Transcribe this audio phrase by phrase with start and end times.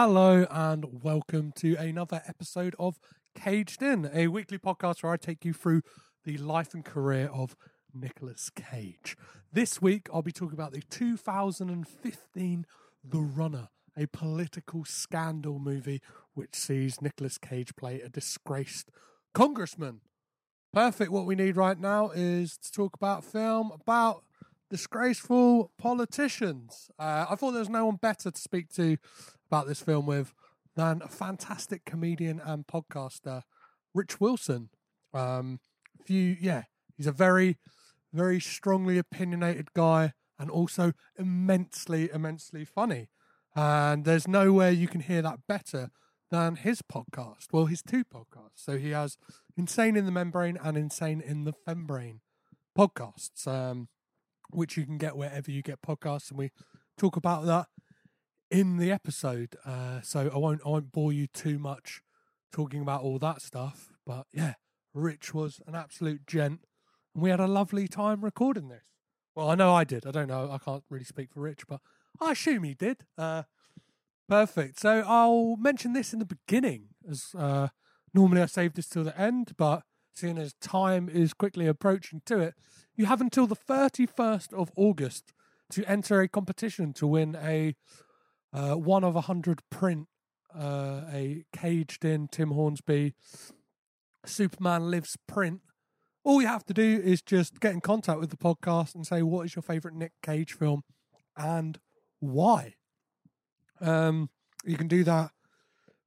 [0.00, 3.00] Hello and welcome to another episode of
[3.34, 5.82] Caged In, a weekly podcast where I take you through
[6.22, 7.56] the life and career of
[7.92, 9.16] Nicolas Cage.
[9.52, 12.64] This week I'll be talking about the 2015
[13.02, 16.00] The Runner, a political scandal movie
[16.32, 18.92] which sees Nicolas Cage play a disgraced
[19.34, 20.02] congressman.
[20.72, 21.10] Perfect.
[21.10, 24.22] What we need right now is to talk about film about
[24.70, 26.90] disgraceful politicians.
[26.98, 28.96] Uh, I thought there was no one better to speak to
[29.50, 30.34] about this film with
[30.76, 33.42] than a fantastic comedian and podcaster,
[33.94, 34.68] Rich Wilson.
[35.12, 35.60] Um,
[35.98, 36.64] if you, yeah,
[36.96, 37.56] he's a very,
[38.12, 43.08] very strongly opinionated guy and also immensely, immensely funny.
[43.56, 45.90] And there's nowhere you can hear that better
[46.30, 47.46] than his podcast.
[47.52, 48.56] Well, his two podcasts.
[48.56, 49.16] So he has
[49.56, 52.20] Insane in the Men Brain and Insane in the Fem Brain
[52.78, 53.88] podcasts, um,
[54.50, 56.30] which you can get wherever you get podcasts.
[56.30, 56.52] And we
[56.96, 57.66] talk about that
[58.50, 59.56] in the episode.
[59.64, 62.02] Uh, so I won't I won't bore you too much
[62.52, 63.92] talking about all that stuff.
[64.06, 64.54] But yeah,
[64.94, 66.60] Rich was an absolute gent,
[67.14, 68.84] and we had a lovely time recording this.
[69.34, 70.06] Well, I know I did.
[70.06, 70.50] I don't know.
[70.50, 71.80] I can't really speak for Rich, but
[72.20, 73.04] I assume he did.
[73.16, 73.44] Uh,
[74.28, 74.80] perfect.
[74.80, 77.68] So I'll mention this in the beginning, as uh,
[78.12, 79.82] normally I save this till the end, but
[80.14, 82.54] seeing as time is quickly approaching to it,
[82.96, 85.32] you have until the 31st of August
[85.70, 87.76] to enter a competition to win a
[88.52, 90.08] uh, one of a hundred print,
[90.54, 93.14] uh, a caged in Tim Hornsby
[94.24, 95.60] Superman Lives print.
[96.24, 99.22] All you have to do is just get in contact with the podcast and say
[99.22, 100.82] what is your favorite Nick Cage film
[101.36, 101.78] and
[102.20, 102.74] why.
[103.80, 104.30] Um,
[104.64, 105.30] you can do that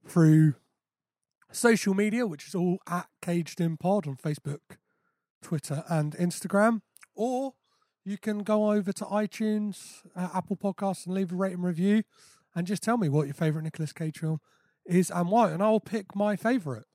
[0.06, 0.56] through
[1.52, 4.78] social media, which is all at Caged In Pod on Facebook,
[5.42, 6.82] Twitter, and Instagram,
[7.16, 7.54] or
[8.04, 12.04] you can go over to iTunes, uh, Apple Podcasts, and leave a rating review,
[12.56, 14.40] and just tell me what your favorite Nicolas Cage film
[14.86, 16.86] is and why, and I'll pick my favorite.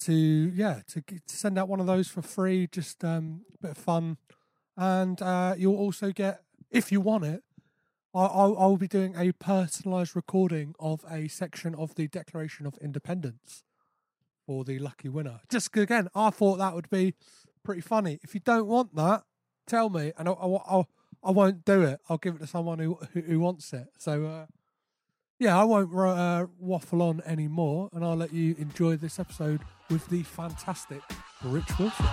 [0.00, 3.70] To yeah, to, to send out one of those for free, just um, a bit
[3.72, 4.18] of fun,
[4.76, 7.42] and uh, you'll also get, if you want it,
[8.14, 13.62] I'll, I'll, be doing a personalised recording of a section of the Declaration of Independence
[14.46, 15.40] for the lucky winner.
[15.50, 17.14] Just again, I thought that would be
[17.62, 18.18] pretty funny.
[18.22, 19.24] If you don't want that,
[19.66, 20.88] tell me, and I'll, I'll, I'll
[21.24, 22.00] I won't do it.
[22.08, 23.88] I'll give it to someone who who, who wants it.
[23.98, 24.46] So uh,
[25.38, 29.60] yeah, I won't uh, waffle on anymore, and I'll let you enjoy this episode
[29.90, 31.02] with the fantastic
[31.42, 32.06] Rich Wilson.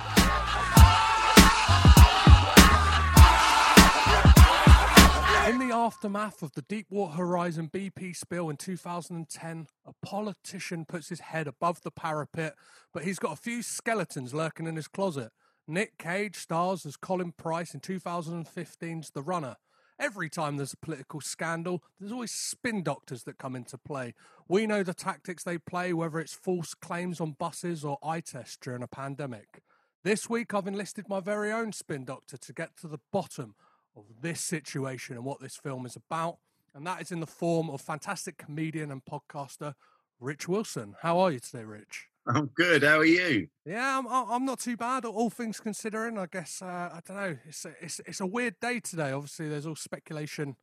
[5.47, 11.19] In the aftermath of the Deepwater Horizon BP spill in 2010, a politician puts his
[11.19, 12.55] head above the parapet,
[12.93, 15.31] but he's got a few skeletons lurking in his closet.
[15.67, 19.55] Nick Cage stars as Colin Price in 2015's The Runner.
[19.97, 24.13] Every time there's a political scandal, there's always spin doctors that come into play.
[24.49, 28.57] We know the tactics they play, whether it's false claims on buses or eye tests
[28.59, 29.61] during a pandemic.
[30.03, 33.55] This week, I've enlisted my very own spin doctor to get to the bottom
[33.95, 36.39] of this situation and what this film is about.
[36.75, 39.75] And that is in the form of fantastic comedian and podcaster
[40.19, 40.95] Rich Wilson.
[41.01, 42.09] How are you today, Rich?
[42.25, 42.83] I'm good.
[42.83, 43.47] How are you?
[43.65, 44.07] Yeah, I'm.
[44.07, 45.03] I'm not too bad.
[45.05, 46.61] All things considering, I guess.
[46.61, 47.37] Uh, I don't know.
[47.45, 49.11] It's a, it's it's a weird day today.
[49.11, 50.55] Obviously, there's all speculation.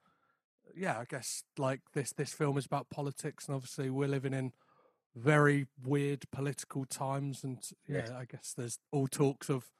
[0.74, 4.52] Yeah, I guess like this this film is about politics, and obviously we're living in
[5.14, 7.44] very weird political times.
[7.44, 9.70] And yeah, I guess there's all talks of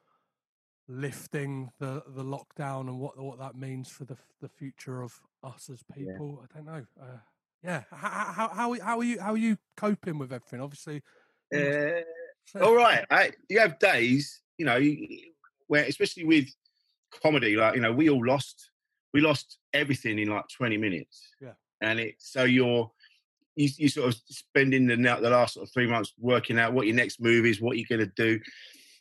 [0.87, 5.71] lifting the the lockdown and what what that means for the the future of us
[5.73, 6.41] as people.
[6.41, 6.45] Yeah.
[6.45, 6.87] I don't know.
[7.01, 7.19] Uh,
[7.63, 10.61] yeah, how, how how how are you how are you coping with everything?
[10.61, 11.03] Obviously
[11.55, 13.05] uh, all right.
[13.11, 14.81] I, you have days, you know,
[15.67, 16.49] where especially with
[17.23, 18.71] comedy, like you know, we all lost,
[19.13, 21.29] we lost everything in like twenty minutes.
[21.41, 21.53] Yeah.
[21.81, 22.91] And it so you're
[23.57, 26.87] you, you sort of spending the the last sort of three months working out what
[26.87, 28.41] your next move is, what you're going to do.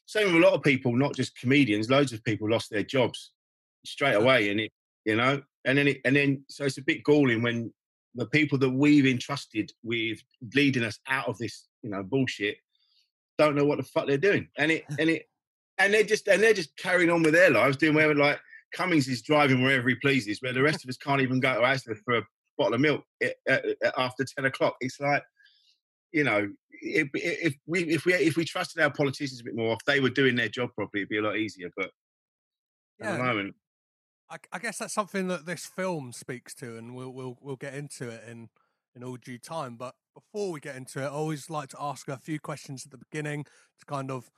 [0.06, 1.90] Same with a lot of people, not just comedians.
[1.90, 3.32] Loads of people lost their jobs
[3.86, 4.72] straight away, and it,
[5.06, 7.72] you know, and then it, and then so it's a bit galling when
[8.16, 10.20] the people that we've entrusted with
[10.56, 12.58] leading us out of this, you know, bullshit,
[13.38, 15.30] don't know what the fuck they're doing, and it and it
[15.78, 18.16] and they're just and they're just carrying on with their lives, doing whatever.
[18.16, 18.40] Like
[18.74, 21.62] Cummings is driving wherever he pleases, where the rest of us can't even go to
[21.62, 22.24] Asda for a
[22.58, 24.76] bottle of milk eh, eh, eh, after ten o'clock.
[24.82, 25.24] It's like,
[26.12, 29.74] you know, if, if we if we if we trusted our politicians a bit more,
[29.74, 31.70] if they were doing their job properly, it'd be a lot easier.
[31.76, 31.92] But
[33.00, 33.14] yeah.
[33.14, 33.56] at the moment,
[34.30, 37.74] I, I, guess that's something that this film speaks to, and we'll we'll we'll get
[37.74, 38.50] into it in
[39.00, 39.76] in all due time.
[39.76, 42.92] But before we get into it, I always like to ask a few questions at
[42.92, 43.46] the beginning
[43.80, 44.30] to kind of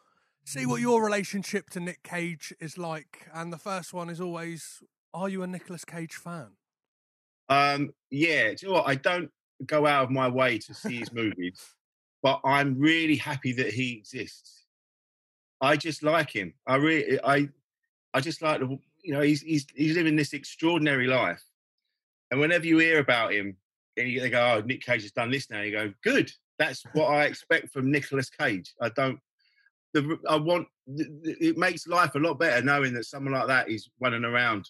[0.46, 3.28] see what your relationship to Nick Cage is like.
[3.34, 6.52] And the first one is always: Are you a Nicolas Cage fan?
[7.50, 8.50] Um, yeah.
[8.50, 8.88] Do you know what?
[8.88, 9.32] I don't
[9.66, 11.60] go out of my way to see his movies,
[12.24, 14.66] but I'm really happy that he exists.
[15.60, 16.54] I just like him.
[16.66, 17.50] I really, I,
[18.14, 21.44] I just like the, you know, he's he's he's living this extraordinary life,
[22.32, 23.58] and whenever you hear about him,
[23.98, 26.84] and you, they go, "Oh, Nick Cage has done this now," you go, "Good." That's
[26.94, 28.74] what I expect from Nicolas Cage.
[28.82, 29.20] I don't.
[29.94, 30.68] The, I want.
[30.88, 34.70] It makes life a lot better knowing that someone like that is running around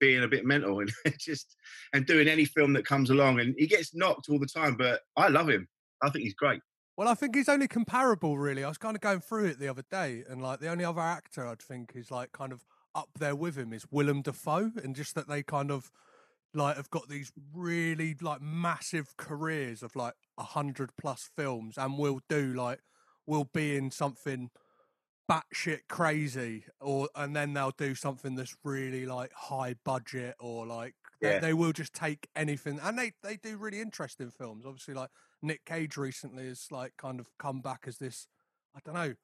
[0.00, 1.56] being a bit mental and just
[1.92, 3.40] and doing any film that comes along.
[3.40, 5.68] And he gets knocked all the time, but I love him.
[6.02, 6.60] I think he's great.
[6.96, 8.62] Well, I think he's only comparable, really.
[8.62, 11.00] I was kind of going through it the other day, and like the only other
[11.00, 14.94] actor I'd think is like kind of up there with him is Willem Dafoe, and
[14.94, 15.90] just that they kind of
[16.54, 21.98] like have got these really like massive careers of like a hundred plus films, and
[21.98, 22.80] will do like
[23.26, 24.50] will be in something
[25.30, 30.94] batshit crazy, or and then they'll do something that's really like high budget, or like
[31.20, 31.38] Yeah.
[31.40, 34.66] they, they will just take anything, and they they do really interesting films.
[34.66, 35.10] Obviously, like
[35.42, 38.28] Nick Cage recently has like kind of come back as this.
[38.76, 39.14] I don't know.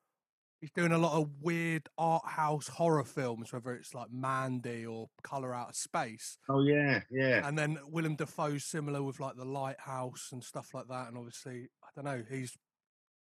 [0.61, 5.09] He's doing a lot of weird art house horror films, whether it's like Mandy or
[5.23, 6.37] Color Out of Space.
[6.49, 10.89] Oh yeah, yeah, And then Willem Dafoe's similar with like the Lighthouse and stuff like
[10.89, 11.09] that.
[11.09, 12.57] And obviously, I don't know, he's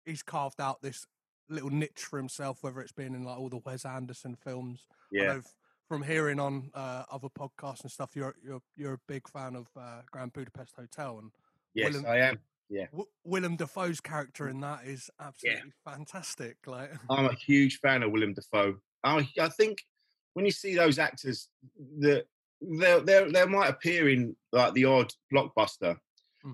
[0.07, 1.07] he's carved out this
[1.51, 4.87] little niche for himself, whether it's been in like all the Wes Anderson films.
[4.91, 5.27] I yeah.
[5.27, 5.43] know
[5.89, 9.67] from hearing on uh, other podcasts and stuff, you're you're you're a big fan of
[9.77, 11.33] uh, Grand Budapest Hotel, and
[11.75, 12.39] Yes, Willem- I am.
[12.93, 16.57] W- Willem Dafoe's character in that is absolutely fantastic.
[16.67, 18.77] Like, I'm a huge fan of Willem Dafoe.
[19.05, 19.83] I, I think
[20.35, 21.49] when you see those actors,
[21.99, 22.27] that
[22.61, 25.99] they they they might appear in like the odd blockbuster,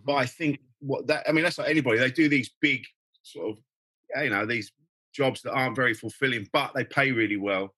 [0.05, 0.19] but mhm.
[0.19, 1.99] I think what that I mean that's like anybody.
[1.99, 2.85] They do these big
[3.23, 4.73] sort of you know these
[5.13, 7.75] jobs that aren't very fulfilling, but they pay really well,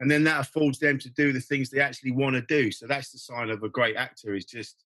[0.00, 2.70] and then that affords them to do the things they actually want to do.
[2.70, 4.34] So that's the sign of a great actor.
[4.34, 4.84] Is just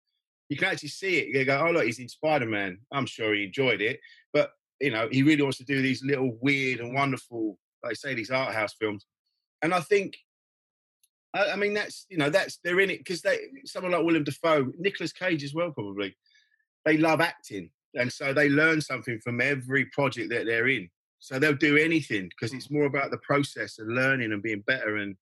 [0.52, 1.28] you can actually see it.
[1.28, 2.76] You go, oh look, he's in Spider Man.
[2.92, 4.00] I'm sure he enjoyed it,
[4.34, 4.50] but
[4.82, 8.30] you know he really wants to do these little weird and wonderful, like say, these
[8.30, 9.06] art house films.
[9.62, 10.14] And I think,
[11.32, 14.24] I, I mean, that's you know that's they're in it because they someone like William
[14.24, 16.14] Dafoe, Nicolas Cage as well, probably.
[16.84, 20.90] They love acting, and so they learn something from every project that they're in.
[21.18, 24.96] So they'll do anything because it's more about the process and learning and being better.
[24.96, 25.16] And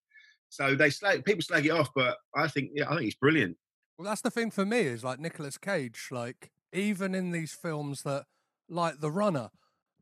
[0.48, 3.56] so they slag people slag it off, but I think yeah, I think he's brilliant.
[4.00, 8.02] Well, that's the thing for me is like Nicolas Cage, like even in these films
[8.04, 8.24] that,
[8.66, 9.50] like The Runner,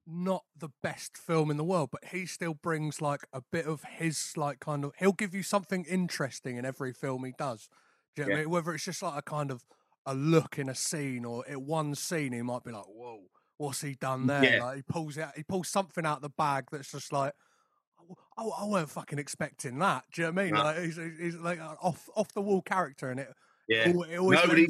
[0.07, 3.83] not the best film in the world, but he still brings like a bit of
[3.83, 4.93] his like kind of.
[5.01, 7.69] He'll give you something interesting in every film he does.
[8.15, 8.45] Do you know what I Yeah.
[8.45, 8.51] mean?
[8.51, 9.65] Whether it's just like a kind of
[10.07, 13.23] a look in a scene or at one scene, he might be like, "Whoa,
[13.57, 14.61] what's he done mm, there?" Yeah.
[14.61, 17.33] Like he pulls out, he pulls something out the bag that's just like.
[18.01, 20.05] Oh, oh, I weren't fucking expecting that.
[20.13, 20.55] Do you know what I mean?
[20.55, 20.63] No.
[20.63, 23.35] Like he's, he's he's like an off off the wall character, and it
[23.69, 24.69] Yeah, Al- it always Nobody-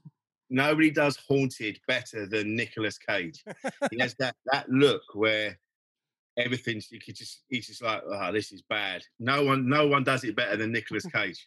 [0.50, 3.42] nobody does Haunted better than Nicolas Cage.
[3.90, 5.58] he has that that look where
[6.36, 9.02] everything's you could just he's just like, oh, this is bad.
[9.18, 11.46] No one, no one does it better than Nicolas Cage.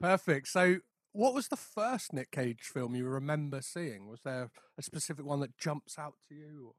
[0.00, 0.48] Perfect.
[0.48, 0.76] So,
[1.12, 4.08] what was the first Nick Cage film you remember seeing?
[4.08, 6.74] Was there a specific one that jumps out to you?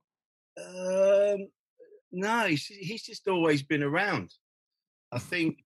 [0.57, 1.47] Um,
[2.11, 4.33] no, he's, he's just always been around.
[5.11, 5.63] I think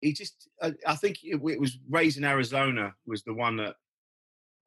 [0.00, 3.76] he just, I, I think it, it was Raising Arizona was the one that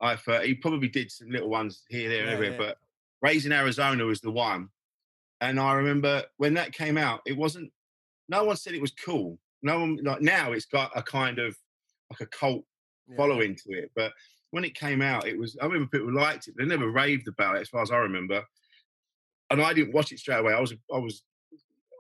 [0.02, 2.68] I thought he probably did some little ones here, there, and Yeah, everywhere, yeah.
[2.68, 2.78] but
[3.22, 4.70] Raising Arizona was the one.
[5.42, 7.72] And I remember when that came out, it wasn't,
[8.30, 9.38] no one said it was cool.
[9.62, 11.56] No one, like now it's got a kind of
[12.12, 12.64] like a cult
[13.08, 13.16] Yeah.
[13.18, 13.92] following to it.
[13.96, 14.14] But
[14.52, 16.56] when it came out, it was I remember people liked it.
[16.58, 18.44] They never raved about it, as far as I remember.
[19.50, 20.54] And I didn't watch it straight away.
[20.54, 21.24] I was I was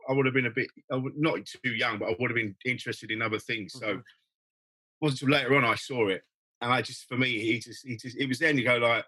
[0.09, 2.35] I would have been a bit I would, not too young, but I would have
[2.35, 3.75] been interested in other things.
[3.77, 3.99] So Mhm.
[3.99, 4.03] it
[5.01, 6.23] wasn't until later on I saw it,
[6.61, 9.05] and I just for me he just he just it was then you go like.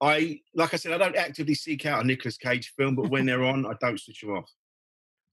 [0.00, 3.26] I like I said, I don't actively seek out a Nicolas Cage film, but when
[3.26, 4.48] they're on, I don't switch them off.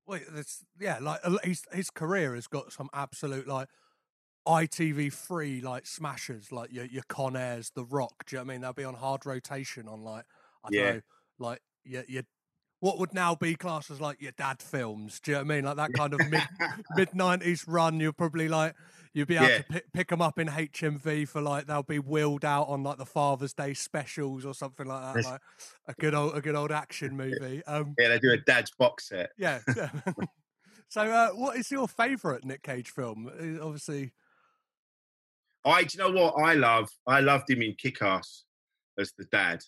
[0.05, 3.69] Well, it's, yeah, like his his career has got some absolute like
[4.45, 8.25] ITV3 like smashers, like your your Con Airs, The Rock.
[8.27, 8.61] Do you know what I mean?
[8.61, 10.25] They'll be on hard rotation on like
[10.63, 10.95] I don't Yeah.
[10.95, 11.01] know,
[11.39, 12.23] like your your
[12.85, 15.19] what would now be classed as like your dad films.
[15.19, 15.65] Do you know what I mean?
[15.65, 16.43] Like that kind of mid
[16.95, 17.99] mid nineties run.
[17.99, 18.75] You're probably like
[19.11, 19.57] you'd be able Yeah.
[19.57, 22.99] to pick, pick them up in HMV for like they'll be wheeled out on like
[22.99, 25.25] the Father's Day specials or something like that.
[25.25, 25.41] Like
[25.87, 27.63] a good old a good old action movie.
[27.65, 29.31] Um, yeah, they do a dad's box set.
[29.35, 29.61] yeah.
[29.75, 29.89] yeah.
[30.87, 33.27] so, uh, what is your favourite Nick Cage film?
[33.27, 34.11] Uh, Obviously,
[35.65, 36.89] I, do you know what I love?
[37.07, 38.43] I loved him in Kick-Ass
[38.99, 39.63] as the dad.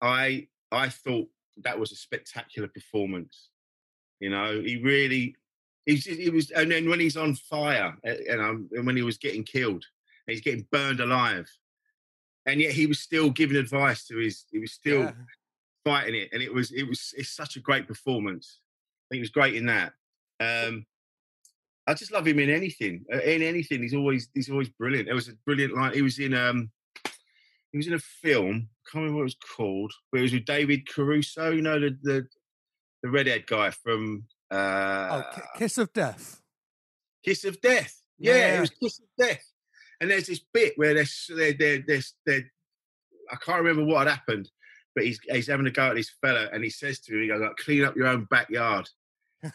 [0.00, 1.26] I, I thought
[1.62, 3.50] that was a spectacular performance.
[4.20, 5.36] You know, he really,
[5.86, 9.02] he's, he was, and then when he's on fire, uh, you know, and when he
[9.02, 9.84] was getting killed,
[10.26, 11.48] he's getting burned alive,
[12.46, 14.44] and yet he was still giving advice to his.
[14.50, 15.12] He was still Yeah.
[15.84, 18.60] fighting it, and it was it was it's such a great performance.
[18.60, 19.92] I think he was great in that.
[20.40, 20.86] Um,
[21.86, 23.06] I just love him in anything.
[23.12, 25.06] Uh, In anything, he's always he's always brilliant.
[25.06, 25.94] There was a brilliant line.
[25.94, 26.70] He was in um,
[27.72, 28.68] he was in a film.
[28.70, 31.50] I can't remember what it was called, but it was with David Caruso.
[31.50, 32.26] You know the the
[33.02, 36.40] the redhead guy from Oh, uh, Ki- Kiss of Death.
[37.24, 38.00] Kiss of Death.
[38.18, 38.56] Yeah, Yeah, yeah.
[38.56, 39.44] it was Kiss of Death.
[40.00, 41.04] And there's this bit where they're
[41.36, 42.50] they're they're, they're, they're
[43.30, 44.50] I can't remember what had happened,
[44.94, 47.28] but he's he's having a go at this fella, and he says to him, "He
[47.28, 48.88] goes like, clean up your own backyard."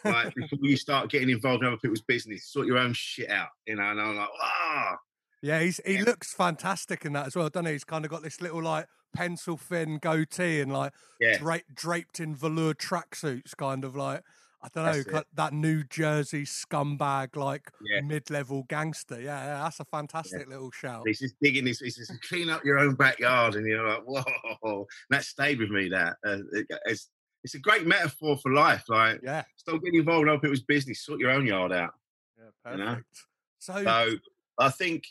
[0.04, 3.48] like before you start getting involved in other people's business, sort your own shit out,
[3.66, 3.82] you know.
[3.82, 4.96] And I'm like, ah,
[5.44, 6.04] Yeah, he's he Yeah.
[6.04, 7.72] looks fantastic in that as well, doesn't he?
[7.72, 12.18] He's kind of got this little like pencil thin goatee and like yeah, dra- draped
[12.18, 14.22] in velour tracksuits, kind of like
[14.62, 18.00] I don't know ki- that New Jersey scumbag like Yeah.
[18.00, 19.20] mid-level gangster.
[19.20, 21.06] Yeah, yeah, that's a fantastic little shout.
[21.06, 21.80] he's just digging this.
[21.80, 24.24] He's just clean up your own backyard, and you're like, whoa,
[24.62, 25.90] And that stayed with me.
[25.90, 27.10] That uh, it- it's
[27.42, 28.84] it's a great metaphor for life.
[28.88, 31.92] Like, Yeah, stop getting involved in other people's business, sort your own yard out.
[32.38, 32.86] yeah, You know?
[32.86, 33.18] perfect.
[33.58, 34.16] So, So
[34.58, 35.04] I think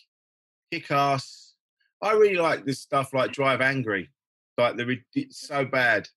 [0.74, 1.54] kick ass.
[2.02, 4.10] I really like this stuff like Drive Angry.
[4.58, 6.08] Like the it's so bad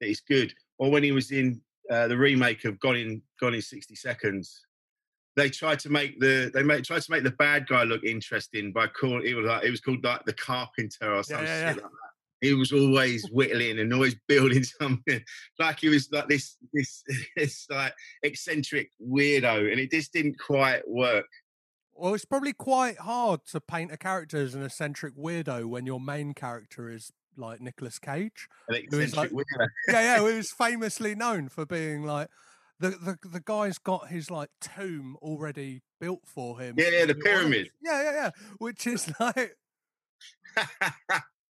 [0.00, 0.52] that it's good.
[0.78, 1.60] Or when he was in
[1.90, 4.64] uh, the remake of Gone in Gone in sixty seconds,
[5.36, 8.72] they tried to make the they made tried to make the bad guy look interesting
[8.72, 11.82] by calling it was like it was called like the Carpenter or something yeah, shit
[11.82, 12.00] like that.
[12.42, 15.22] He was always whittling and always building something
[15.58, 17.02] like he was like this this
[17.36, 21.26] this like eccentric weirdo, and it just didn't quite work.
[21.98, 26.00] Well, it's probably quite hard to paint a character as an eccentric weirdo when your
[26.00, 28.48] main character is like Nicolas Cage.
[28.68, 29.68] An Who is eccentric like- weirdo.
[29.88, 32.28] yeah, yeah, was famously known for being like
[32.78, 36.74] the, the the guy's got his like tomb already built for him.
[36.78, 37.70] Yeah, yeah, the pyramid.
[37.82, 38.30] Yeah, yeah, yeah.
[38.58, 39.56] Which is like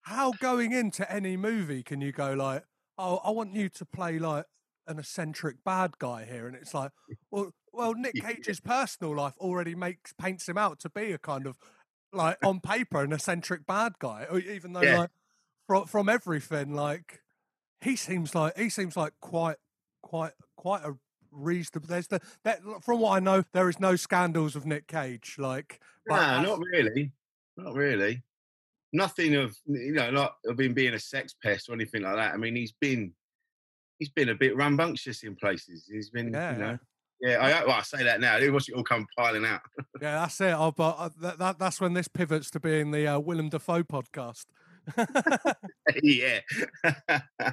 [0.03, 2.65] how going into any movie can you go like,
[2.99, 4.45] oh, I want you to play like
[4.87, 6.91] an eccentric bad guy here, and it's like,
[7.31, 11.47] well, well, Nick Cage's personal life already makes paints him out to be a kind
[11.47, 11.57] of
[12.13, 14.99] like on paper an eccentric bad guy, even though Yeah.
[15.01, 15.11] like
[15.67, 17.21] from from everything like
[17.81, 19.57] he seems like he seems like quite
[20.03, 20.95] quite quite a
[21.31, 21.87] reasonable.
[21.87, 25.37] There's the that from what I know, there is no scandals of Nick Cage.
[25.39, 27.13] Like, no, as- not really.
[27.57, 28.23] Not really.
[28.93, 32.35] Nothing of you know, not of him being a sex pest or anything like that.
[32.35, 33.13] I mean, he's been
[34.01, 35.87] he's been a bit rambunctious in places.
[35.91, 36.79] He's been, Yeah, you know,
[37.21, 37.39] yeah.
[37.39, 38.35] I, well, I say that now.
[38.35, 39.61] I do watch it all come piling out.
[40.01, 40.55] Yeah, that's it.
[40.57, 43.83] Oh, but uh, that, that that's when this pivots to being the uh, Willem Dafoe
[43.83, 44.47] podcast.
[46.03, 46.41] yeah.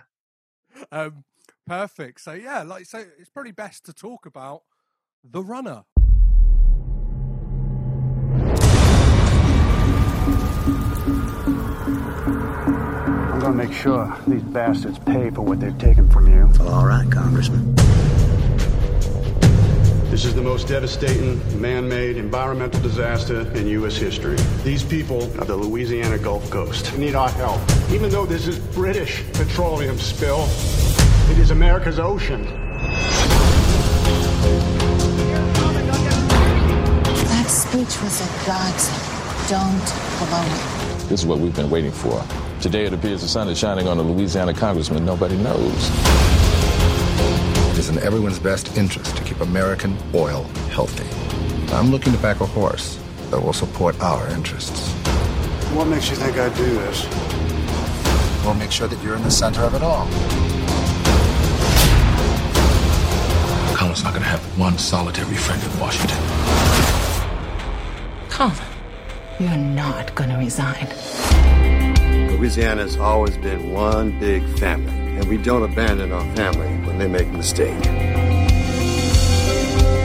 [0.91, 1.25] um,
[1.65, 2.21] perfect.
[2.21, 4.61] So yeah, like so, it's probably best to talk about
[5.23, 5.83] the runner.
[13.33, 16.49] I'm gonna make sure these bastards pay for what they've taken from you.
[16.61, 17.75] All right, Congressman.
[20.17, 23.97] This is the most devastating man-made environmental disaster in U.S.
[23.97, 24.35] history.
[24.63, 26.97] These people are the Louisiana Gulf Coast.
[26.97, 27.61] Need our help.
[27.91, 30.47] Even though this is British petroleum spill,
[31.29, 32.45] it is America's ocean.
[37.25, 39.47] That speech was a godsend.
[39.47, 39.85] Don't
[40.17, 41.09] blow it.
[41.09, 42.25] This is what we've been waiting for.
[42.59, 46.36] Today it appears the sun is shining on a Louisiana congressman nobody knows.
[47.87, 51.07] It is in everyone's best interest to keep American oil healthy.
[51.73, 54.91] I'm looking to back a horse that will support our interests.
[55.71, 57.05] What makes you think I'd do this?
[58.43, 60.05] We'll make sure that you're in the center of it all.
[63.77, 66.17] Colin's not going to have one solitary friend in Washington.
[68.27, 68.57] Colin,
[69.39, 70.87] you're not gonna resign.
[72.31, 77.27] Louisiana's always been one big family, and we don't abandon our family when they make
[77.27, 77.75] a mistake.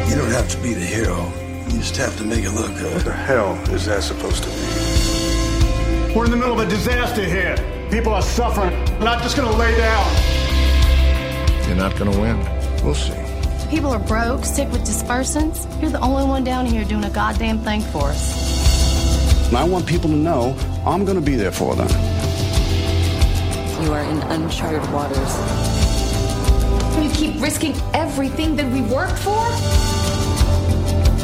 [0.09, 1.33] You don't have to be the hero.
[1.67, 6.15] You just have to make it look What the hell is that supposed to be?
[6.15, 7.57] We're in the middle of a disaster here.
[7.91, 8.73] People are suffering.
[8.99, 10.43] We're not just gonna lay down.
[11.67, 12.39] You're not going to win.
[12.85, 13.15] We'll see.
[13.71, 15.65] People are broke, sick with dispersants.
[15.81, 19.49] You're the only one down here doing a goddamn thing for us.
[19.49, 20.55] And I want people to know
[20.85, 22.12] I'm gonna be there for them.
[23.83, 25.19] You are in uncharted waters.
[27.03, 29.45] You keep risking everything that we work for?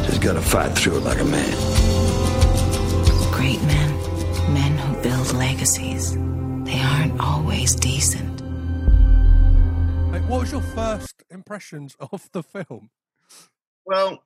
[0.04, 1.54] Just gotta fight through it like a man.
[3.30, 3.94] Great men,
[4.52, 6.16] men who build legacies.
[6.64, 8.40] They aren't always decent.
[10.10, 12.90] Like, what was your first impressions of the film?
[13.86, 14.24] Well,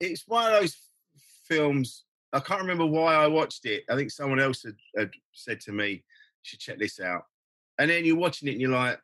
[0.00, 0.74] it's one of those
[1.46, 3.84] films I can't remember why I watched it.
[3.90, 6.00] I think someone else had, had said to me, "You
[6.42, 7.24] should check this out."
[7.78, 9.00] And then you're watching it, and you're like,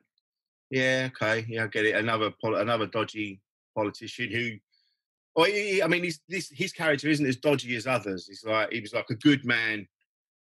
[0.71, 3.41] "Yeah, okay, yeah, I get it." Another pol- another dodgy
[3.77, 4.53] politician who,
[5.37, 8.27] or he, I mean, he's, this his character isn't as dodgy as others.
[8.29, 9.87] He's like he was like a good man,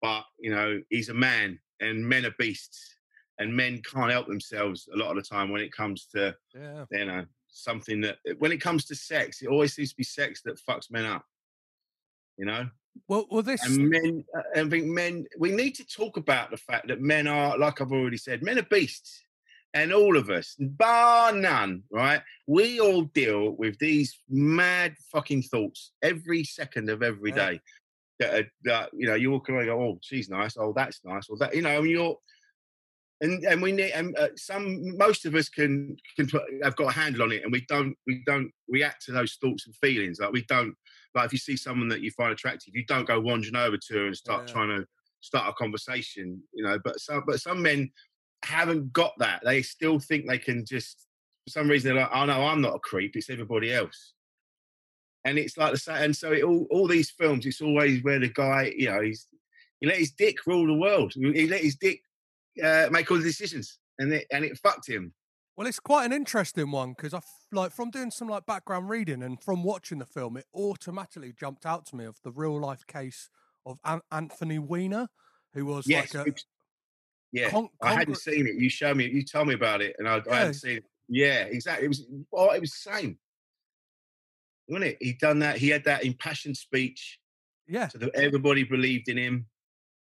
[0.03, 2.95] but you know, he's a man, and men are beasts,
[3.39, 6.85] and men can't help themselves a lot of the time when it comes to Yeah.
[6.91, 10.41] you know something that when it comes to sex, it always seems to be sex
[10.43, 11.25] that fucks men up.
[12.37, 12.69] You know,
[13.09, 16.57] Well, well, this and men, uh, I think men, we need to talk about the
[16.57, 19.25] fact that men are, like I've already said, men are beasts.
[19.73, 22.21] And all of us, bar none, right?
[22.49, 27.51] We all deal with these mad fucking thoughts every second of every Yeah.
[27.51, 27.61] day.
[28.19, 30.57] That, are, that you know, you walk and go, oh, she's nice.
[30.57, 31.29] Oh, that's nice.
[31.31, 32.17] Or that, you know, and you're,
[33.21, 36.89] and and we need, and uh, some, most of us can can put, have got
[36.89, 40.19] a handle on it, and we don't, we don't react to those thoughts and feelings.
[40.19, 40.75] Like we don't,
[41.15, 43.95] like if you see someone that you find attractive, you don't go wandering over to
[43.95, 44.53] her and start Yeah.
[44.53, 44.87] trying to
[45.21, 46.79] start a conversation, you know.
[46.83, 47.91] But some, but some men
[48.45, 49.43] haven't got that.
[49.45, 51.07] They still think they can just,
[51.47, 53.17] for some reason, they're like, oh no, I'm not a creep.
[53.17, 54.15] It's everybody else.
[55.25, 55.97] And it's like the same.
[55.97, 59.27] And so it, all, all these films, it's always where the guy, you know, he's
[59.81, 61.13] he let his dick rule the world.
[61.15, 62.01] He let his dick
[62.63, 65.13] uh, make all the decisions, and it and it fucked him.
[65.57, 68.89] Well, it's quite an interesting one because I f- like from doing some like background
[68.89, 72.59] reading and from watching the film, it automatically jumped out to me of the real
[72.59, 73.29] life case
[73.67, 75.09] of An- Anthony Weiner,
[75.53, 76.35] who was Yes, like a
[77.33, 77.51] yeah.
[77.51, 78.55] con- I hadn't seen it.
[78.55, 79.07] You showed me.
[79.07, 80.85] You told me about it, and I, I hadn't seen it.
[81.09, 81.85] Yeah, exactly.
[81.85, 82.07] It was.
[82.33, 83.19] Oh, it was the same,
[84.69, 84.99] wasn't it?
[85.01, 85.59] He'd done that.
[85.59, 87.19] He had that impassioned speech,
[87.69, 89.47] yeah, so that everybody believed in him,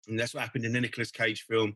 [0.08, 1.76] and that's what happened in the Nicolas Cage film.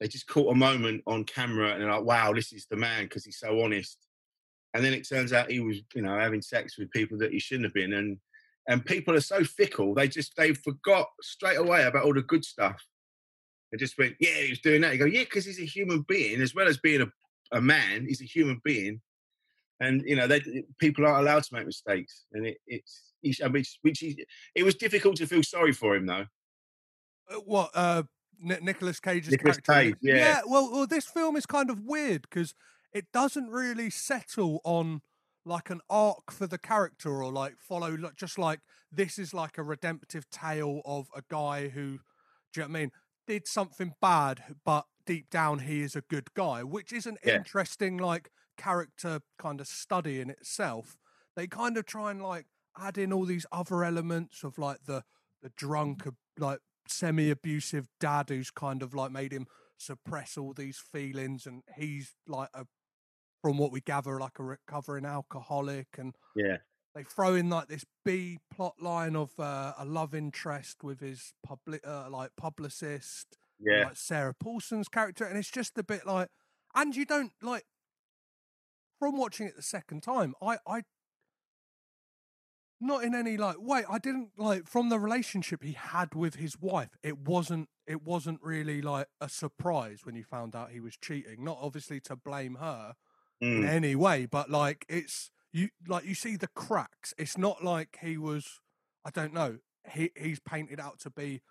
[0.00, 3.04] They just caught a moment on camera, and they're like, "Wow, this is the man,"
[3.04, 3.98] because he's so honest.
[4.74, 7.38] And then it turns out he was, you know, having sex with people that he
[7.38, 8.18] shouldn't have been, and
[8.68, 9.94] and people are so fickle.
[9.94, 12.84] They just they forgot straight away about all the good stuff.
[13.72, 16.02] They just went, "Yeah, he was doing that." You go, "Yeah," because he's a human
[16.02, 17.06] being as well as being a,
[17.56, 18.06] a man.
[18.06, 19.00] He's a human being,
[19.80, 22.26] and you know, they, people aren't allowed to make mistakes.
[22.32, 26.06] And it, it's, I mean, which he, it was difficult to feel sorry for him
[26.06, 26.26] though.
[27.30, 28.02] Uh, what uh
[28.40, 29.96] Ni- Nicolas Cage's Nicolas character.
[29.96, 30.40] Cage, yeah.
[30.46, 32.54] well, well, this film is kind of weird because
[32.92, 35.02] it doesn't really settle on
[35.44, 39.58] like an arc for the character or like follow like, just like this is like
[39.58, 41.98] a redemptive tale of a guy who,
[42.52, 42.90] do you know what I mean,
[43.26, 47.36] did something bad, but deep down he is a good guy, which is an Yeah.
[47.36, 50.96] interesting like character kind of study in itself.
[51.36, 52.46] They kind of try and like
[52.78, 55.04] add in all these other elements of like the
[55.42, 56.16] the drunk ab-
[56.86, 59.46] like semi-abusive dad who's kind of like made him
[59.76, 62.64] suppress all these feelings and he's like a
[63.42, 66.58] from what we gather like a recovering alcoholic and Yeah,
[66.94, 71.34] they throw in like this B plot line of uh, a love interest with his
[71.44, 76.28] public uh, like publicist yeah, like Sarah Paulson's character, and it's just a bit like,
[76.74, 77.64] and you don't like.
[78.98, 80.80] From watching it the second time, I, I,
[82.80, 86.58] not in any like way, I didn't like from the relationship he had with his
[86.60, 86.90] wife.
[87.02, 91.44] It wasn't, it wasn't really like a surprise when you found out he was cheating.
[91.44, 92.94] Not obviously to blame her
[93.54, 93.68] in Mm.
[93.68, 97.14] any way, but like it's you, like you see the cracks.
[97.18, 98.60] It's not like he was,
[99.04, 99.58] I don't know,
[99.90, 101.42] he he's painted out to be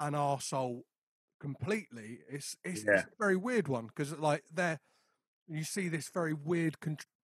[0.00, 0.82] an arsehole
[1.40, 2.20] completely.
[2.28, 4.80] It's it's, it's a very weird one because like there,
[5.48, 6.80] you see this very weird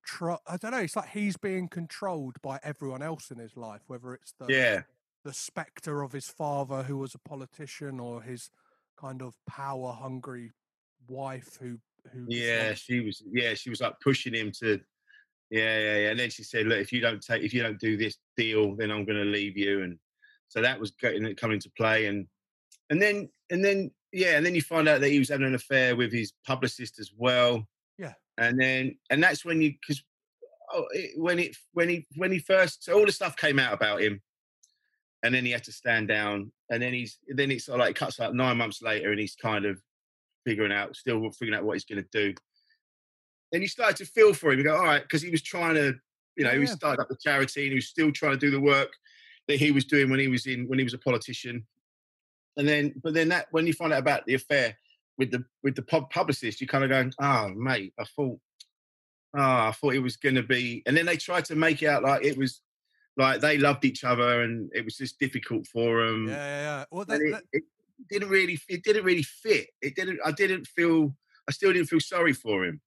[0.08, 0.38] control.
[0.46, 0.78] I don't know.
[0.78, 4.82] It's like he's being controlled by everyone else in his life, whether it's the yeah.
[5.24, 8.50] the specter of his father who was a politician or his
[8.98, 10.52] kind of power hungry
[11.08, 11.78] wife who
[12.12, 13.22] who Yeah, she was.
[13.30, 14.80] Yeah, she was like pushing him to.
[15.50, 16.10] Yeah, yeah, yeah.
[16.10, 18.74] And then she said, "Look, if you don't take, if you don't do this deal,
[18.76, 19.98] then I'm going to leave you." And
[20.48, 22.26] so that was getting coming into play, and
[22.90, 25.54] and then and then yeah, and then you find out that he was having an
[25.54, 27.66] affair with his publicist as well.
[27.98, 28.14] Yeah.
[28.38, 30.02] And then and that's when you because
[30.72, 33.72] oh, it, when it when he when he first so all the stuff came out
[33.72, 34.22] about him,
[35.22, 37.96] and then he had to stand down, and then he's then it's sort of like
[37.96, 39.80] cuts out nine months later, and he's kind of
[40.46, 42.34] figuring out, still figuring out what he's going to do.
[43.52, 44.58] Then you started to feel for him.
[44.58, 45.94] You go, all right, because he was trying to,
[46.36, 48.50] you know, Yeah, he started up the charity and he was still trying to do
[48.50, 48.92] the work
[49.46, 51.66] that he was doing when he was in when he was a politician.
[52.56, 54.76] And then, but then that when you find out about the affair
[55.18, 58.38] with the with the pub publicist, you're kind of going, oh mate, I thought,
[59.36, 60.82] oh, I thought it was going to be.
[60.86, 62.62] And then they tried to make it out like it was
[63.16, 66.84] like they loved each other and it was just difficult for them yeah, yeah, yeah.
[66.90, 67.64] Well, that, and that- it,
[67.98, 71.12] it didn't really it didn't really fit it didn't i didn't feel
[71.48, 72.80] i still didn't feel sorry for him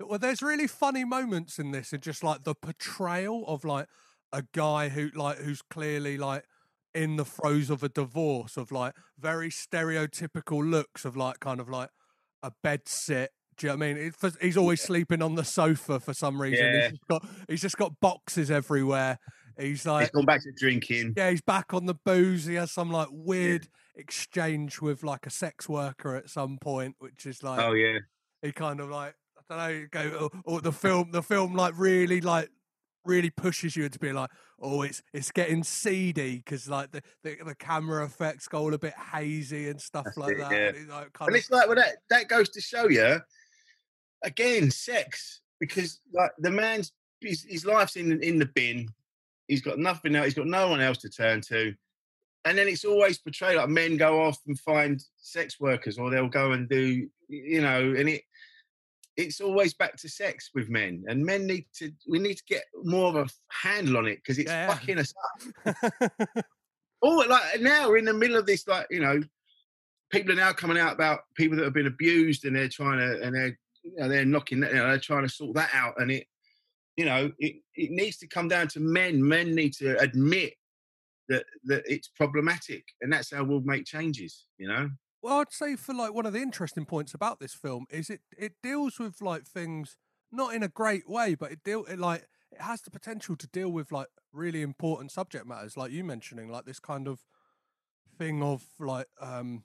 [0.00, 3.88] Well, there's really funny moments in this, and just like the portrayal of like
[4.32, 6.44] a guy who like who's clearly like
[6.98, 11.68] in the throes of a divorce, of like very stereotypical looks of like kind of
[11.68, 11.90] like
[12.42, 13.30] a bed sit.
[13.56, 14.06] Do you know what I mean?
[14.08, 16.66] It, for, he's always sleeping on the sofa for some reason.
[16.66, 16.80] Yeah.
[16.82, 19.18] He's just got he's just got boxes everywhere.
[19.58, 21.14] He's like He's gone back to drinking.
[21.16, 22.46] yeah, he's back on the booze.
[22.46, 27.26] He has some like weird exchange with like a sex worker at some point, which
[27.26, 27.98] is like Oh yeah.
[28.42, 29.14] he kind of like
[29.50, 32.50] I don't know, go or, or the film the film like really like
[33.08, 37.36] really pushes you into being like, oh, it's it's getting seedy because like the, the
[37.44, 40.52] the camera effects go all a bit hazy and stuff like it, that.
[40.52, 40.68] yeah.
[40.68, 43.18] and it's like And it's like well that that goes to show you
[44.22, 48.88] again sex because like the man's his, his life's in in the bin.
[49.48, 50.26] He's got nothing else.
[50.26, 51.74] He's got no one else to turn to.
[52.44, 56.28] And then it's always portrayed like men go off and find sex workers, or they'll
[56.28, 58.22] go and do, you know, and it
[59.18, 61.04] it's always back to sex with men.
[61.08, 64.38] And men need to we need to get more of a handle on it because
[64.38, 64.68] it's Yeah.
[64.72, 65.12] fucking us
[65.66, 66.12] up.
[67.00, 69.20] Oh, like now we're in the middle of this, like you know,
[70.10, 73.22] people are now coming out about people that have been abused, and they're trying to,
[73.22, 75.94] and they're, you know, they're knocking, that- you know, they're trying to sort that out,
[76.00, 76.26] and it,
[76.96, 79.22] you know, it it needs to come down to men.
[79.26, 80.54] Men need to admit
[81.28, 84.46] that that it's problematic, and that's how we'll make changes.
[84.58, 84.90] You know,
[85.22, 88.20] Well, I'd say for like one of the interesting points about this film is it
[88.36, 89.96] it deals with like things
[90.30, 93.46] not in a great way, but it deal it like it has the potential to
[93.48, 97.20] deal with like really important subject matters, like you mentioning, like this kind of
[98.18, 99.64] thing of like um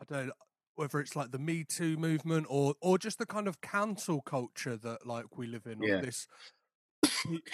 [0.00, 0.32] I don't know
[0.76, 4.76] whether it's like the Me Too movement or or just the kind of cancel culture
[4.76, 5.82] that like we live in.
[5.82, 6.00] Yeah.
[6.00, 6.26] This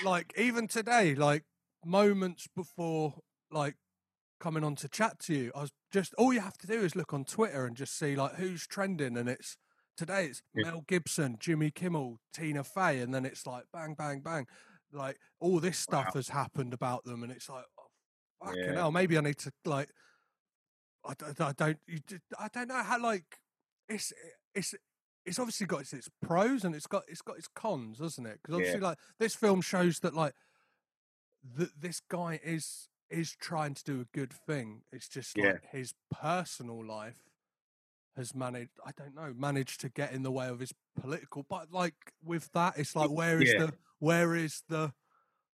[0.04, 1.44] like even today, like
[1.84, 3.14] moments before
[3.50, 3.76] like
[4.40, 6.96] coming on to chat to you, I was just all you have to do is
[6.96, 9.56] look on Twitter and just see like who's trending, and it's
[9.96, 10.70] today it's Yeah.
[10.70, 14.46] Mel Gibson, Jimmy Kimmel, Tina Fey, and then it's like bang, bang, bang,
[14.92, 18.72] like all this stuff has happened about them, and it's like oh, fucking Yeah.
[18.74, 19.90] hell, maybe I need to like
[21.04, 21.98] I don't, I don't, you
[22.38, 23.38] I don't know how like
[23.88, 24.12] it's
[24.54, 24.74] it's
[25.26, 28.38] it's obviously got its, its pros and it's got it's got its cons, doesn't it?
[28.42, 28.88] Because obviously, Yeah.
[28.88, 30.34] like this film shows that like
[31.56, 34.82] th- this guy is is trying to do a good thing.
[34.92, 35.52] It's just Yeah.
[35.52, 37.22] like his personal life
[38.16, 38.78] has managed.
[38.84, 41.44] I don't know, managed to get in the way of his political.
[41.48, 43.66] But like with that, it's like where is Yeah.
[43.66, 44.92] the where is the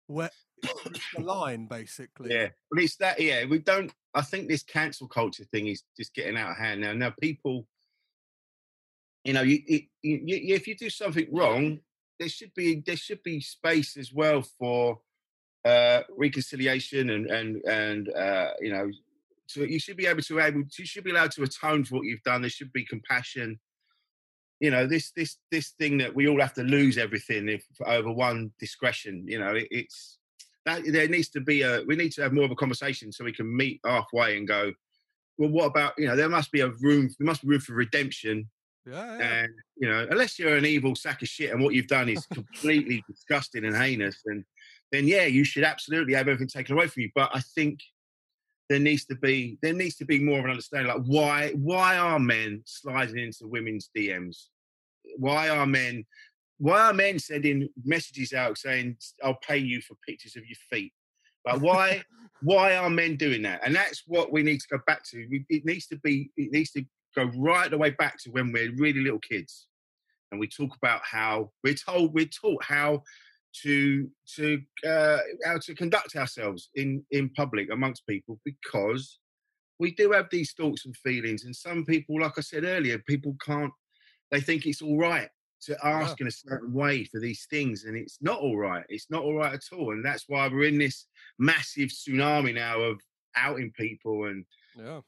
[0.06, 0.30] where
[0.62, 2.32] the line basically?
[2.32, 3.20] yeah, but it's that.
[3.20, 3.92] Yeah, we don't.
[4.14, 6.92] I think this cancel culture thing is just getting out of hand now.
[6.94, 7.68] Now people,
[9.24, 11.80] you know, you, you, you if you do something wrong,
[12.18, 15.00] there should be there should be space as well for
[15.68, 18.90] uh reconciliation and and and uh you know
[19.48, 22.04] so you should be able to able you should be allowed to atone for what
[22.04, 22.42] you've done.
[22.42, 23.58] There should be compassion.
[24.60, 28.12] You know this this this thing that we all have to lose everything if over
[28.12, 30.18] one discretion you know it, it's
[30.66, 33.24] that there needs to be a we need to have more of a conversation so
[33.24, 34.72] we can meet halfway and go
[35.38, 37.74] well what about you know there must be a room there must be room for
[37.74, 38.48] redemption.
[38.84, 39.34] Yeah, yeah.
[39.42, 42.26] and you know unless you're an evil sack of shit and what you've done is
[42.26, 44.44] completely disgusting and heinous and
[44.92, 47.10] then yeah you should absolutely have everything taken away from you.
[47.14, 47.80] But i think
[48.68, 51.96] there needs to be there needs to be more of an understanding like why why
[51.96, 54.48] are men sliding into women's dms
[55.16, 56.04] why are men
[56.58, 60.92] why are men sending messages out saying i'll pay you for pictures of your feet.
[61.46, 62.02] Like why
[62.42, 63.60] why are men doing that?
[63.64, 65.26] And that's what we need to go back to.
[65.48, 66.84] It needs to be it needs to
[67.16, 69.66] go right the way back to when we're really little kids
[70.30, 73.02] and we talk about how we're told we're taught how
[73.62, 79.18] to to uh, how to conduct ourselves in in public amongst people because
[79.78, 83.34] we do have these thoughts and feelings and some people like i said earlier people
[83.44, 83.72] can't
[84.30, 85.28] they think it's all right
[85.60, 89.10] to ask in a certain way for these things and it's not all right it's
[89.10, 91.06] not all right at all and that's why we're in this
[91.38, 93.00] massive tsunami now of
[93.38, 94.44] outing people and
[94.76, 95.00] yeah.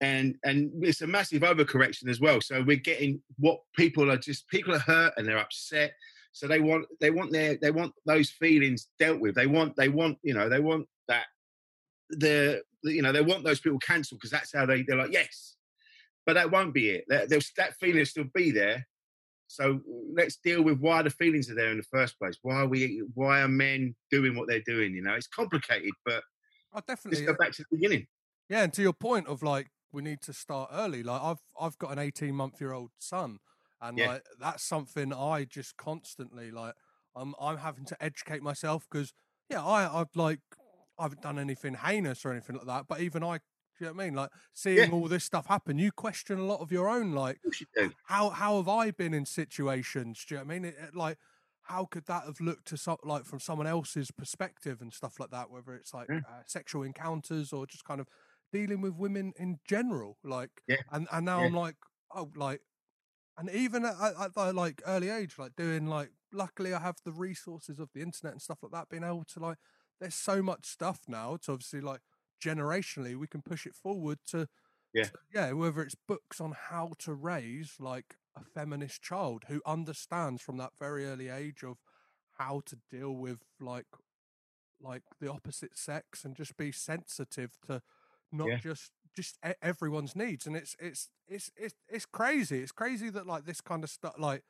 [0.00, 2.40] and and it's a massive overcorrection as well.
[2.40, 5.92] So we're getting what people are just people are hurt and they're upset.
[6.32, 9.34] So they want they want their they want those feelings dealt with.
[9.34, 11.24] They want they want you know they want that
[12.10, 15.56] the you know they want those people cancelled because that's how they they're like yes,
[16.26, 17.04] but that won't be it.
[17.08, 18.86] That that feeling will still be there.
[19.48, 19.80] So
[20.14, 22.38] let's deal with why the feelings are there in the first place.
[22.42, 23.02] Why are we?
[23.14, 24.94] Why are men doing what they're doing?
[24.94, 26.22] You know, it's complicated, but
[26.72, 28.06] oh, I let's definitely go uh back to the beginning.
[28.48, 31.02] Yeah, and to your point of like we need to start early.
[31.02, 33.40] Like I've I've got an eighteen month year old son,
[33.80, 34.06] and Yeah.
[34.06, 36.74] like that's something I just constantly like.
[37.16, 39.12] I'm I'm having to educate myself because
[39.48, 40.40] yeah, I I've like
[40.98, 43.38] I haven't done anything heinous or anything like that, but even I.
[43.78, 44.14] Do you know what I mean?
[44.14, 44.90] Like seeing Yeah.
[44.92, 47.12] all this stuff happen, you question a lot of your own.
[47.12, 47.40] Like,
[47.76, 50.24] you how how have I been in situations?
[50.26, 50.64] Do you know what I mean?
[50.66, 51.18] It, it, like,
[51.62, 55.30] how could that have looked to some, like from someone else's perspective and stuff like
[55.30, 55.50] that?
[55.50, 56.20] Whether it's like Yeah.
[56.28, 58.08] uh, sexual encounters or just kind of
[58.52, 60.82] dealing with women in general, like, Yeah.
[60.90, 61.46] and and now Yeah.
[61.46, 61.76] I'm like,
[62.14, 62.62] oh, like,
[63.40, 67.12] and even at, at, the like early age, like doing like, luckily I have the
[67.12, 69.58] resources of the internet and stuff like that, being able to like,
[70.00, 71.36] there's so much stuff now.
[71.44, 72.02] To obviously like
[72.44, 74.48] generationally, we can push it forward to
[74.92, 75.10] Yeah.
[75.10, 80.42] to- yeah, whether it's books on how to raise like a feminist child who understands
[80.42, 81.78] from that very early age of
[82.38, 83.86] how to deal with like
[84.80, 87.82] like the opposite sex and just be sensitive to
[88.32, 88.58] not Yeah.
[88.58, 93.44] just just everyone's needs and it's it's it's it's it's crazy it's crazy that like
[93.44, 94.42] this kind of stuff like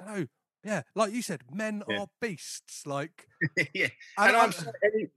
[0.00, 0.26] i don't know
[0.64, 2.00] yeah like you said men Yeah.
[2.00, 3.26] are beasts like
[3.74, 3.88] yeah.
[4.18, 4.72] And I- I'm so-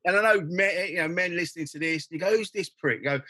[0.05, 2.07] and I know men, you know men listening to this.
[2.11, 2.99] You go, who's this prick?
[2.99, 3.21] You go,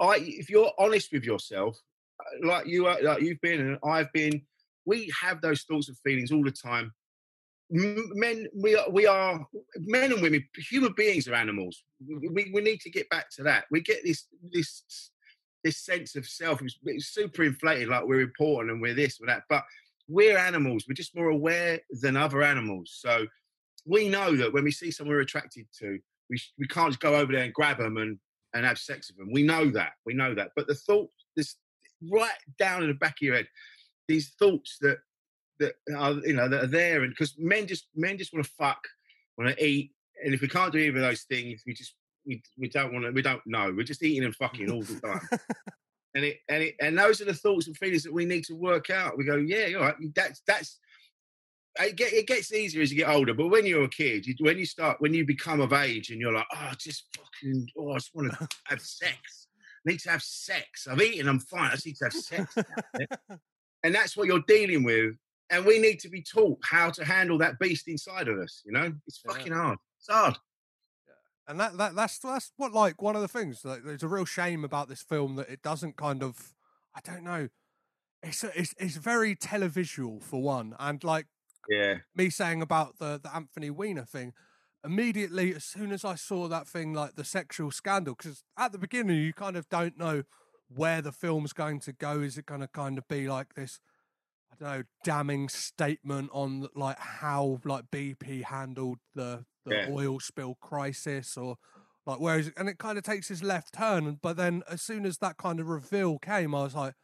[0.00, 0.16] I.
[0.18, 1.78] If you're honest with yourself,
[2.20, 4.42] uh, like you are, like you've been and I've been,
[4.84, 6.92] we have those thoughts and feelings all the time.
[7.70, 9.46] Men, we are, we are
[9.78, 10.44] men and women.
[10.70, 11.82] Human beings are animals.
[12.06, 13.64] We, we, need to get back to that.
[13.70, 15.10] We get this this
[15.62, 16.62] this sense of self.
[16.62, 19.44] It's, it's super inflated, like we're important and we're this or that.
[19.48, 19.64] But
[20.08, 20.84] we're animals.
[20.86, 22.92] We're just more aware than other animals.
[22.94, 23.26] So
[23.86, 25.98] we know that when we see someone we're attracted to,
[26.30, 28.18] we we can't just go over there and grab them and
[28.54, 29.32] and have sex with them.
[29.32, 29.92] We know that.
[30.06, 30.52] We know that.
[30.54, 31.56] But the thought, this
[32.10, 33.48] right down in the back of your head,
[34.08, 34.98] these thoughts that
[35.60, 38.52] that are you know that are there, and because men just men just want to
[38.52, 38.82] fuck,
[39.36, 39.92] want to eat,
[40.24, 41.94] and if we can't do either of those things, we just
[42.26, 43.10] we, we don't want to.
[43.12, 43.72] We don't know.
[43.76, 45.28] We're just eating and fucking all the time.
[46.16, 48.54] And it, and it, and those are the thoughts and feelings that we need to
[48.54, 49.18] work out.
[49.18, 50.78] We go, yeah, all right, that's that's
[51.80, 54.34] it, get, it gets easier as you get older, but when you're a kid, you,
[54.38, 57.90] when you start, when you become of age, and you're like, oh, just fucking, oh,
[57.90, 59.48] I just want to have sex.
[59.86, 60.86] I need to have sex.
[60.88, 61.28] I've eaten.
[61.28, 61.70] I'm fine.
[61.70, 62.54] I just need to have sex.
[63.82, 65.16] and that's what you're dealing with.
[65.50, 68.62] And we need to be taught how to handle that beast inside of us.
[68.64, 69.32] You know, it's Yeah.
[69.32, 69.78] fucking hard.
[70.06, 70.36] It's hard.
[71.48, 74.24] and that, that that's that's what like one of the things like there's a real
[74.24, 76.54] shame about this film that it doesn't kind of
[76.94, 77.48] i don't know
[78.22, 81.26] it's a, it's it's very televisual for one and like
[81.68, 81.98] Yeah.
[82.14, 84.32] me saying about the the Anthony Weiner thing,
[84.84, 88.78] immediately as soon as I saw that thing like the sexual scandal, because at the
[88.78, 90.22] beginning you kind of don't know
[90.68, 92.20] where the film's going to go.
[92.20, 93.80] Is it going to kind of be like this?
[94.52, 99.88] I don't know, damning statement on like how like BP handled the the Yeah.
[99.90, 101.56] oil spill crisis, or
[102.06, 102.54] like where is it?
[102.56, 104.18] And it kind of takes this left turn.
[104.20, 106.94] But then as soon as that kind of reveal came, I was like,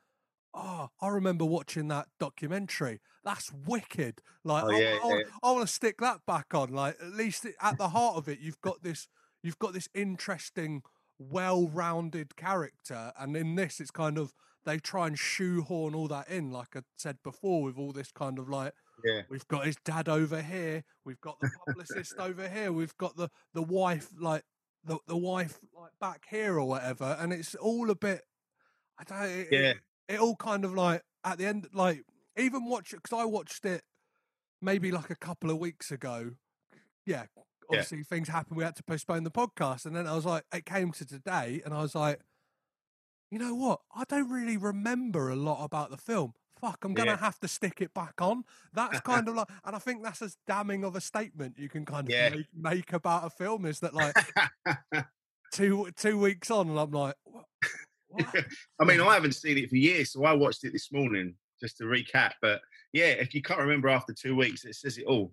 [0.52, 3.00] oh, I remember watching that documentary.
[3.24, 4.20] That's wicked.
[4.44, 5.22] Like, Oh, I, yeah, I, yeah.
[5.42, 6.70] I want to stick that back on.
[6.72, 9.06] Like, at least at the heart of it, you've got this,
[9.42, 10.82] you've got this interesting,
[11.18, 14.34] well-rounded character, and in this, it's kind of
[14.66, 18.38] they try and shoehorn all that in, like I said before, with all this kind
[18.38, 18.72] of like.
[19.04, 19.22] Yeah.
[19.28, 20.84] We've got his dad over here.
[21.04, 22.72] We've got the publicist over here.
[22.72, 24.44] We've got the the wife like
[24.84, 28.22] the the wife like back here or whatever, and it's all a bit.
[28.98, 29.30] I don't.
[29.30, 29.58] It, Yeah.
[29.58, 29.76] It,
[30.08, 32.04] it all kind of like at the end, like
[32.36, 33.82] even watch it because I watched it
[34.60, 36.32] maybe like a couple of weeks ago.
[37.06, 37.26] Yeah,
[37.68, 38.56] obviously things happened.
[38.56, 41.62] We had to postpone the podcast, and then I was like, it came to today,
[41.64, 42.20] and I was like,
[43.30, 43.80] you know what?
[43.94, 46.34] I don't really remember a lot about the film.
[46.60, 47.16] Fuck, I'm gonna Yeah.
[47.18, 48.44] have to stick it back on.
[48.72, 51.84] That's kind of like, and I think that's as damning of a statement you can
[51.84, 52.30] kind of Yeah.
[52.30, 54.14] make, make about a film is that like
[55.52, 57.16] two two weeks on, and I'm like?
[58.80, 61.76] I mean, I haven't seen it for years, so I watched it this morning just
[61.78, 62.32] to recap.
[62.42, 62.60] But
[62.92, 65.32] yeah, if you can't remember after two weeks, it says it all.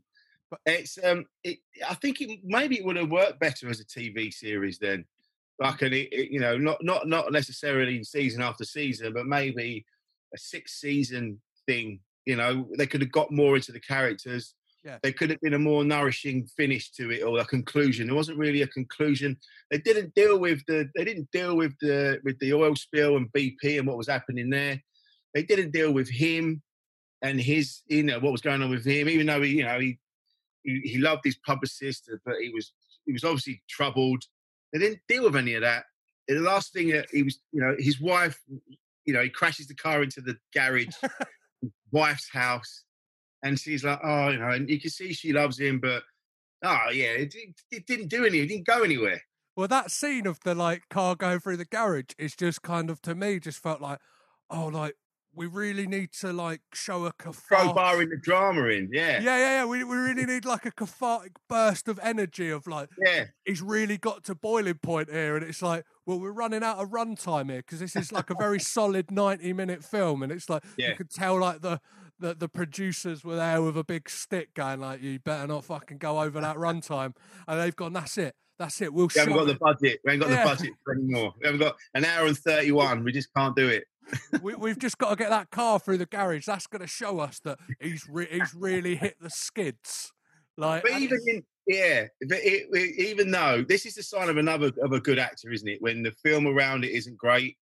[0.50, 3.86] But it's um, it, I think it maybe it would have worked better as a
[3.86, 5.06] TV series then,
[5.60, 9.86] like an you know, not not not necessarily season after season, but maybe
[10.38, 12.00] a six season thing.
[12.26, 14.54] You know, they could have got more into the characters.
[14.84, 14.98] Yeah.
[15.02, 18.08] There could have been a more nourishing finish to it or a conclusion.
[18.08, 19.38] There wasn't really a conclusion.
[19.72, 23.32] They didn't deal with the they didn't deal with the with the oil spill and
[23.34, 24.82] BP and what was happening there.
[25.34, 26.62] They didn't deal with him
[27.22, 29.80] and his you know what was going on with him, even though he you know
[29.80, 30.00] he
[30.64, 32.72] he, he loved his publicist, but he was
[33.06, 34.24] he was obviously troubled.
[34.72, 35.86] They didn't deal with any of that.
[36.28, 38.38] And the last thing that he was, you know, his wife,
[39.08, 40.94] you know, he crashes the car into the garage,
[41.92, 42.84] wife's house,
[43.42, 46.04] and she's like, oh, you know, and you can see she loves him, but
[46.64, 47.34] oh yeah, it,
[47.72, 48.44] it, didn't do anything.
[48.44, 49.22] It didn't go anywhere.
[49.56, 53.02] Well, that scene of the like car going through the garage is just kind of
[53.04, 54.00] to me just felt like,
[54.50, 54.96] oh, like
[55.38, 57.74] we really need to like show a cathartic.
[57.74, 59.66] Crowbar in the drama in, yeah, Yeah, yeah, yeah.
[59.66, 63.26] We, we really need like a cathartic burst of energy of like, yeah.
[63.46, 65.38] he's really got to boiling point here.
[65.38, 68.36] And it's like, well, we're running out of runtime here because this is like a
[68.36, 70.24] very solid 90 minute film.
[70.24, 70.90] And it's like, Yeah.
[70.90, 71.80] you could tell like the,
[72.20, 76.00] the the producers were there with a big stick going like, "You better not fucking
[76.00, 77.14] go over that runtime,"
[77.48, 78.92] and they've gone, "That's it, that's it.
[78.92, 80.00] We'll." We haven't got the budget.
[80.04, 80.44] We ain't got Yeah.
[80.46, 81.36] the budget for anymore.
[81.40, 83.04] We haven't got an hour and thirty-one.
[83.04, 83.84] We just can't do it.
[84.42, 86.46] we, we've just got to get that car through the garage.
[86.48, 90.12] That's going to show us that he's re- he's really hit the skids.
[90.58, 94.38] Like, But even in, yeah, but it, it- even though this is the sign of
[94.38, 95.82] another of a good actor, isn't it?
[95.82, 97.58] When the film around it isn't great,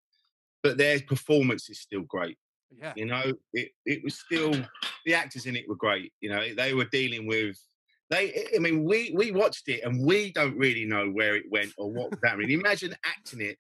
[0.64, 2.38] but their performance is still great.
[2.78, 4.54] yeah, You know, it it was still
[5.06, 6.12] the actors in it were great.
[6.22, 7.58] You know, they were dealing with.
[8.12, 11.74] They, I mean, we we watched it and we don't really know where it went
[11.78, 12.52] or what was happening.
[12.52, 13.58] Imagine acting it,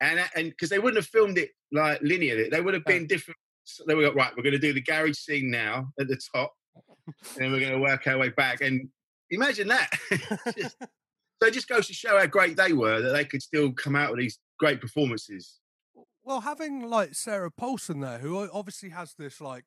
[0.00, 3.38] and and because they wouldn't have filmed it like linearly, they would have been different.
[3.62, 6.18] So they were like, right, we're going to do the garage scene now at the
[6.34, 6.52] top,
[7.06, 8.62] and then we're going to work our way back.
[8.62, 8.88] And
[9.30, 9.90] imagine that.
[10.56, 10.76] Just-
[11.40, 13.94] so it just goes to show how great they were that they could still come
[13.94, 15.60] out with these great performances.
[16.24, 19.64] Well, having like Sarah Paulson there, who obviously has this like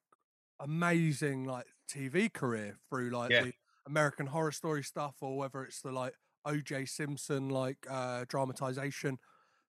[0.59, 3.43] amazing like TV career through like Yeah.
[3.45, 3.53] the
[3.87, 6.13] American Horror Story stuff, or whether it's the like
[6.45, 6.85] O.J.
[6.85, 9.17] Simpson like uh dramatization.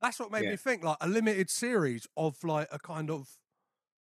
[0.02, 0.52] That's what made Yeah.
[0.52, 3.30] me think like a limited series of like a kind of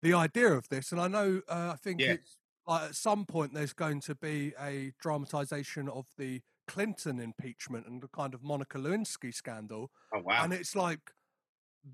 [0.01, 0.91] the idea of this.
[0.91, 2.13] And I know uh, I think Yeah.
[2.13, 7.87] it's like at some point there's going to be a dramatization of the Clinton impeachment
[7.87, 9.91] and the kind of Monica Lewinsky scandal.
[10.11, 10.43] Oh wow!
[10.43, 11.11] And it's like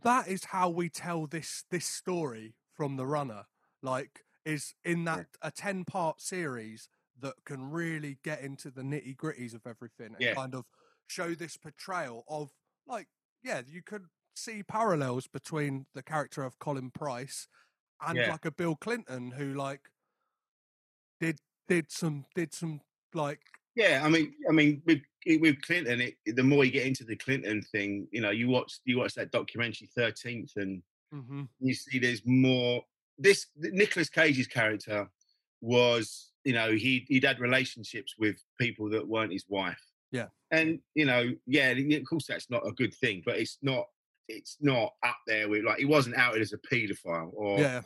[0.04, 3.46] that is how we tell this this story from the runner.
[3.82, 9.16] Like is in that a ten part series that can really get into the nitty
[9.16, 10.34] gritties of everything and Yeah.
[10.36, 10.66] kind of
[11.08, 12.52] show this portrayal of
[12.88, 13.08] like
[13.44, 14.06] yeah you could
[14.36, 17.48] see parallels between the character of Colin Pryce
[18.02, 18.28] and Yeah.
[18.28, 19.90] like a Bill Clinton who like
[21.22, 22.82] did did some did some
[23.14, 23.40] like
[23.76, 25.00] Yeah, I mean, I mean, with
[25.40, 28.80] with Clinton, it, the more you get into the Clinton thing, you know, you watch
[28.84, 32.84] you watch that documentary Thirteenth, and mhm, you see there's more.
[33.18, 35.08] This Nicolas Cage's character
[35.62, 39.82] was, you know, he he'd had relationships with people that weren't his wife,
[40.12, 43.86] yeah and you know, yeah, of course that's not a good thing, but it's not
[44.28, 47.82] it's not up there with like he wasn't outed as a paedophile or yeah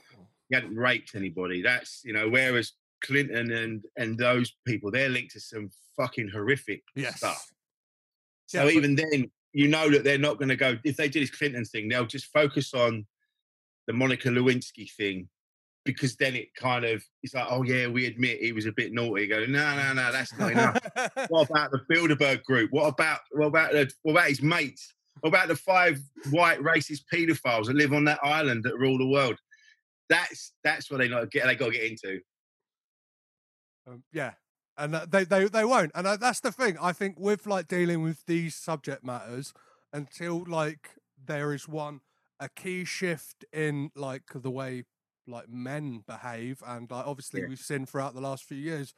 [0.50, 1.62] he hadn't raped anybody.
[1.62, 2.74] That's you know, whereas
[3.06, 7.46] Clinton and and those people, they're linked to some fucking horrific yes stuff.
[8.54, 10.78] Yeah, So but- even then, you know that they're not going to go.
[10.84, 13.06] If they do this Clinton thing, they'll just focus on
[13.88, 15.30] the Monica Lewinsky thing
[15.86, 18.92] because then it kind of it's like, oh yeah, we admit he was a bit
[18.92, 19.28] naughty.
[19.28, 20.80] Go, no, no, no, that's not enough.
[21.30, 22.72] what about the Bilderberg group?
[22.72, 24.94] What about what about the, what about his mates?
[25.22, 26.00] What about the five
[26.32, 29.38] white racist paedophiles that live on that island that rule the world?
[30.10, 31.46] That's that's what they not get.
[31.46, 32.20] They got to get into.
[33.88, 34.34] Um, yeah,
[34.78, 36.78] and they they they won't, and that's the thing.
[36.82, 39.54] I think with like dealing with these subject matters,
[39.94, 40.92] until like
[41.24, 42.02] there is one
[42.40, 44.84] a key shift in like the way
[45.28, 47.48] like men behave, and like obviously Yeah.
[47.48, 48.94] we've seen throughout the last few years,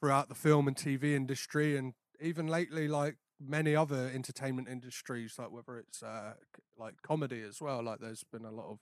[0.00, 5.50] throughout the film and TV industry, and even lately like many other entertainment industries, like
[5.50, 6.34] whether it's uh
[6.76, 7.82] like comedy as well.
[7.82, 8.78] Like there's been a lot of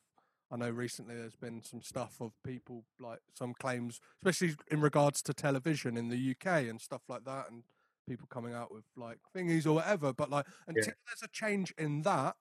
[0.53, 5.23] I know recently there's been some stuff of people like some claims, especially in regards
[5.23, 7.63] to television in the UK and stuff like that, and
[8.07, 10.13] people coming out with like thingies or whatever.
[10.13, 12.37] But like until there's a change in that,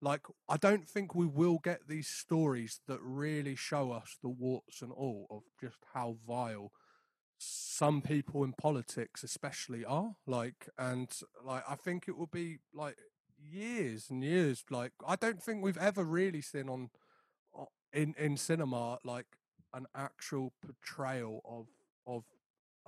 [0.00, 4.80] like I don't think we will get these stories that really show us the warts
[4.80, 6.70] and all of just how vile
[7.38, 11.10] some people in politics especially are like and
[11.44, 12.96] like i think it will be like
[13.38, 16.88] years and years like i don't think we've ever really seen on
[17.92, 19.26] in in cinema like
[19.74, 21.66] an actual portrayal of
[22.06, 22.24] of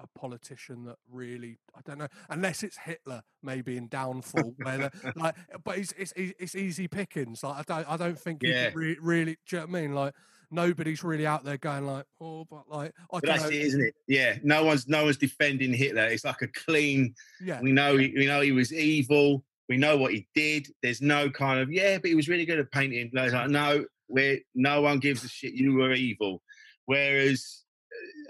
[0.00, 5.12] a politician that really I don't know unless it's Hitler maybe in Downfall where the,
[5.16, 5.34] like
[5.64, 8.70] but it's, it's it's easy pickings like I don't I don't think Yeah.
[8.74, 10.14] re- really do you know what I mean like
[10.52, 13.54] nobody's really out there going like oh but like I But don't that's know it,
[13.62, 13.94] isn't it?
[14.06, 14.36] Yeah.
[14.44, 16.04] No one's no one's defending Hitler.
[16.04, 17.12] It's like a clean.
[17.42, 19.44] yeah We know he- we know he was evil.
[19.68, 20.68] We know what he did.
[20.80, 23.10] There's no kind of yeah, but he was really good at painting.
[23.12, 25.54] Like, no, we no one gives a shit.
[25.54, 26.42] You were evil.
[26.86, 27.64] Whereas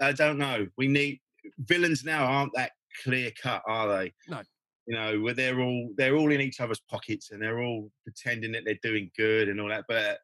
[0.01, 0.67] uh, I don't know.
[0.77, 1.19] We need
[1.59, 2.71] villains now aren't that
[3.03, 4.13] clear cut, are they?
[4.27, 4.41] No.
[4.85, 8.53] You know, where they're all they're all in each other's pockets and they're all pretending
[8.53, 9.85] that they're doing good and all that.
[9.87, 10.19] But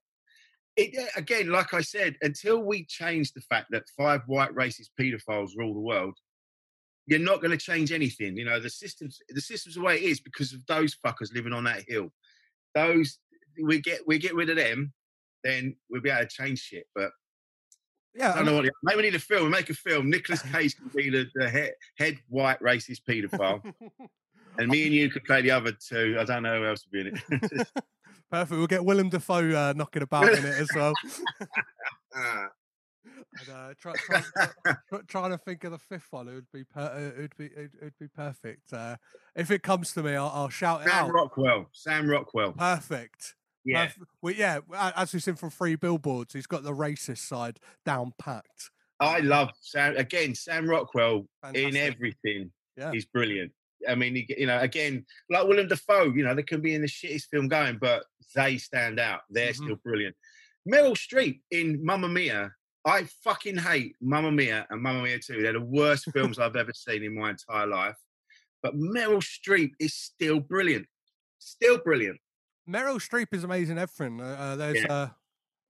[0.76, 5.52] it again, like I said, until we change the fact that five white racist paedophiles
[5.56, 6.18] rule the world,
[7.06, 8.36] you're not going to change anything.
[8.36, 11.54] You know, the systems the system's the way it is because of those fuckers living
[11.54, 12.12] on that hill.
[12.74, 13.20] Those
[13.62, 14.94] we get we get rid of them,
[15.46, 16.88] then we'll be able to change shit.
[16.96, 17.12] But
[18.16, 18.66] yeah I don't know what.
[18.84, 19.52] Maybe we need a film.
[19.52, 20.10] Make a film.
[20.10, 23.62] Nicolas Cage can be the, the head, head white racist paedophile,
[24.58, 26.18] and me and you could play the other two.
[26.20, 27.68] I don't know who else would be in it.
[28.32, 30.94] perfect we'll get Willem Dafoe uh, knocking about in it as well
[33.40, 34.24] And, uh, try, try,
[34.66, 37.46] try, trying to think of the fifth one, it would be per, it would be
[37.46, 38.74] it would be perfect.
[38.74, 38.96] Uh,
[39.36, 41.14] if it comes to me, I'll, I'll shout it Sam out.
[41.14, 41.70] Rockwell.
[41.72, 42.54] Sam Rockwell.
[42.54, 43.36] Perfect.
[43.66, 43.92] Yeah.
[44.22, 44.60] Well, yeah.
[44.96, 48.70] As we've seen from Free Billboards, he's got the racist side down packed.
[49.00, 50.36] I love Sam again.
[50.36, 52.52] Sam Rockwell in everything.
[52.78, 52.92] Yeah.
[52.92, 53.52] He's brilliant.
[53.88, 56.82] I mean, he, you know, again, like Willem Dafoe, you know, they can be in
[56.82, 58.06] the shittest film going, but
[58.36, 59.22] they stand out.
[59.30, 59.56] They're Mhm.
[59.56, 60.16] still brilliant.
[60.68, 62.52] Meryl Streep in Mamma Mia.
[62.86, 65.42] I fucking hate Mamma Mia and Mamma Mia 2.
[65.42, 67.98] They're the worst films I've ever seen in my entire life.
[68.64, 70.88] But Meryl Streep is still brilliant.
[71.40, 72.20] Still brilliant.
[72.68, 73.78] Meryl Streep is amazing.
[73.78, 74.22] Everything.
[74.22, 74.92] Uh, uh, there's Yeah.
[74.92, 75.10] uh,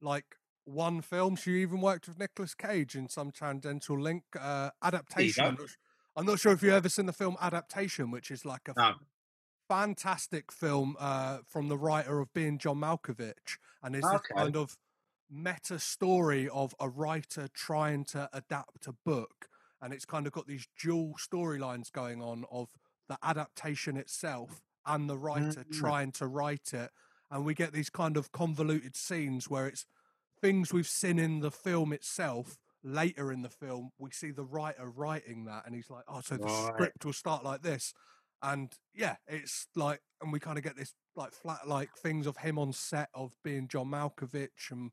[0.02, 1.36] like one film.
[1.36, 5.46] She even worked with Nicolas Cage in some transcendental link uh, adaptation.
[5.46, 5.70] I'm not,
[6.16, 8.96] I'm not sure if you've ever seen the film Adaptation, which is like a No.
[9.68, 14.78] fantastic film uh, from the writer of Being John Malkovich, and it's this kind of
[15.30, 19.50] meta story of a writer trying to adapt a book,
[19.82, 22.70] and it's kind of got these dual storylines going on of
[23.10, 25.72] the adaptation itself and the writer Mm.
[25.72, 26.92] trying to write it,
[27.32, 29.86] and we get these kind of convoluted scenes where it's
[30.42, 32.58] things we've seen in the film itself.
[32.84, 36.38] Later in the film, we see the writer writing that, and he's like, "Oh, so
[36.38, 36.74] the Right.
[36.74, 37.94] script will start like this."
[38.42, 42.38] and yeah, it's like, and we kind of get this like flat like things of
[42.38, 44.92] him on set of being John Malkovich and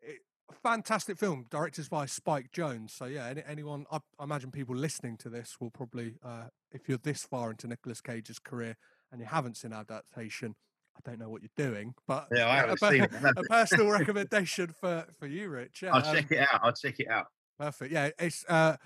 [0.00, 2.90] it, a fantastic film directed by Spike Jonze.
[2.92, 6.88] So yeah, any, anyone, I, I imagine people listening to this will probably, uh, if
[6.88, 8.76] you're this far into Nicolas Cage's career
[9.12, 10.54] and you haven't seen adaptation,
[10.96, 13.12] I don't know what you're doing, but Yeah, I haven't per- seen it.
[13.36, 15.82] a personal recommendation for for you, Rich.
[15.82, 16.60] Yeah, I'll um, check it out.
[16.62, 17.26] I'll check it out.
[17.58, 17.92] Perfect.
[17.92, 18.76] Yeah, it's uh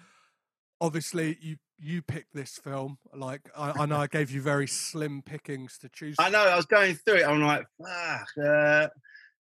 [0.80, 2.98] obviously you you picked this film.
[3.14, 6.16] Like I, I know I gave you very slim pickings to choose.
[6.18, 6.44] I know.
[6.46, 7.24] I was going through it.
[7.26, 8.28] I'm like, fuck.
[8.42, 8.88] Uh,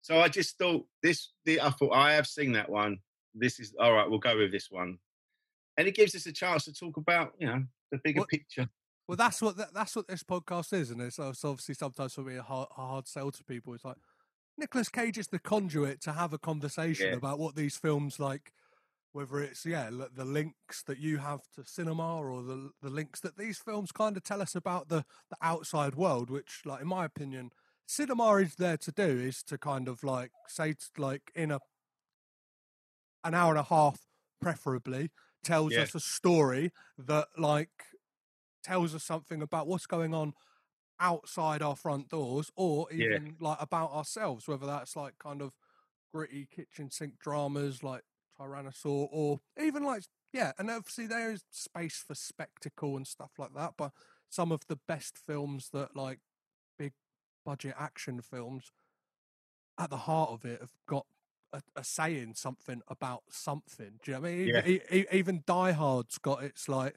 [0.03, 1.31] so I just thought this.
[1.45, 2.99] The, I thought I have seen that one.
[3.35, 4.09] This is all right.
[4.09, 4.99] We'll go with this one,
[5.77, 7.63] and it gives us a chance to talk about you know
[7.93, 8.69] the bigger What- picture.
[9.09, 12.15] Well, that's what that, that's what this podcast is, and it's, uh, it's obviously sometimes
[12.15, 13.73] for me a hard, a hard sell to people.
[13.75, 13.97] It's like
[14.59, 17.17] Nicolas Cage is the conduit to have a conversation Yeah.
[17.17, 18.53] about what these films like.
[19.13, 23.39] Whether it's yeah the links that you have to cinema or the the links that
[23.39, 27.07] these films kind of tell us about the the outside world, which like in my
[27.07, 27.51] opinion,
[27.87, 31.61] cinema is there to do is to kind of like say like in a
[33.25, 34.07] an hour and a half
[34.41, 35.11] preferably
[35.43, 35.83] tells Yeah.
[35.85, 37.71] us a story that like
[38.69, 40.35] tells us something about what's going on
[41.01, 43.19] outside our front doors or Yeah.
[43.19, 45.55] even like about ourselves whether that's like kind of
[46.13, 48.03] gritty kitchen sink dramas like
[48.41, 50.03] tyrannosaur or even like
[50.33, 53.93] yeah and obviously there is space for spectacle and stuff like that but
[54.29, 56.21] some of the best films that like
[56.79, 56.93] big
[57.45, 58.73] budget action films
[59.79, 61.07] at the heart of it have got
[61.53, 64.63] a, a saying something about something do you know what i mean Yeah.
[64.65, 66.97] even, even die hard's got its like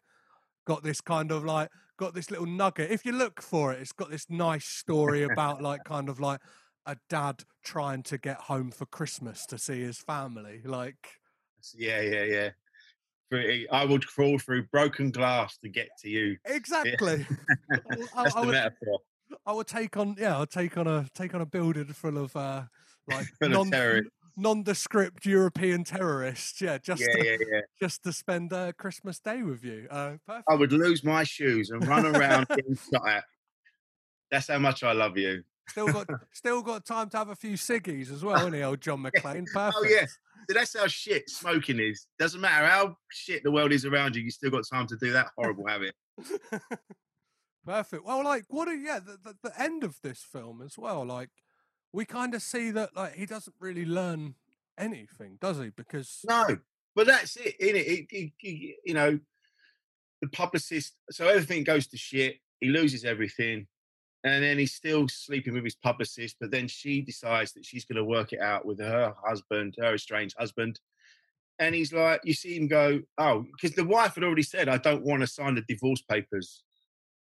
[0.65, 3.91] got this kind of like got this little nugget if you look for it it's
[3.91, 6.39] got this nice story about like kind of like
[6.85, 11.09] a dad trying to get home for christmas to see his family like
[11.75, 12.49] Yeah, yeah, yeah.
[13.71, 16.37] I would crawl through broken glass to get to you.
[16.45, 17.25] exactly
[17.69, 17.75] I-
[18.15, 18.99] I, That's I the would, metaphor.
[19.45, 22.35] I would take on yeah i'll take on a take on a building full of
[22.35, 22.63] uh
[23.07, 23.71] like non.
[24.35, 27.61] Nondescript european terrorists yeah just Yeah, to, yeah, yeah.
[27.79, 30.45] just to spend uh, christmas day with you uh perfect.
[30.49, 33.23] I would lose my shoes and run around getting shot at.
[34.31, 35.43] That's how much I love you.
[35.69, 38.81] Still got still got time to have a few ciggies as well, isn't he, old
[38.81, 39.45] John McClane?
[39.53, 39.75] Perfect.
[39.77, 42.07] Oh yeah, so that's how shit smoking is.
[42.19, 45.11] Doesn't matter how shit the world is around you, you still got time to do
[45.11, 45.93] that horrible habit.
[47.65, 48.03] Perfect.
[48.05, 48.67] Well, like, what?
[48.67, 51.05] Are, yeah, the, the the end of this film as well.
[51.05, 51.29] Like,
[51.93, 54.35] we kind of see that like he doesn't really learn
[54.77, 55.69] anything, does he?
[55.69, 56.57] Because No,
[56.95, 57.85] but that's it, innit?
[57.85, 59.19] It, it, it, you know,
[60.21, 60.95] the publicist.
[61.09, 62.37] So everything goes to shit.
[62.59, 63.67] He loses everything,
[64.23, 66.37] and then he's still sleeping with his publicist.
[66.39, 69.95] But then she decides that she's going to work it out with her husband, her
[69.95, 70.79] estranged husband.
[71.59, 74.77] And he's like, you see him go, oh, because the wife had already said, I
[74.77, 76.63] don't want to sign the divorce papers.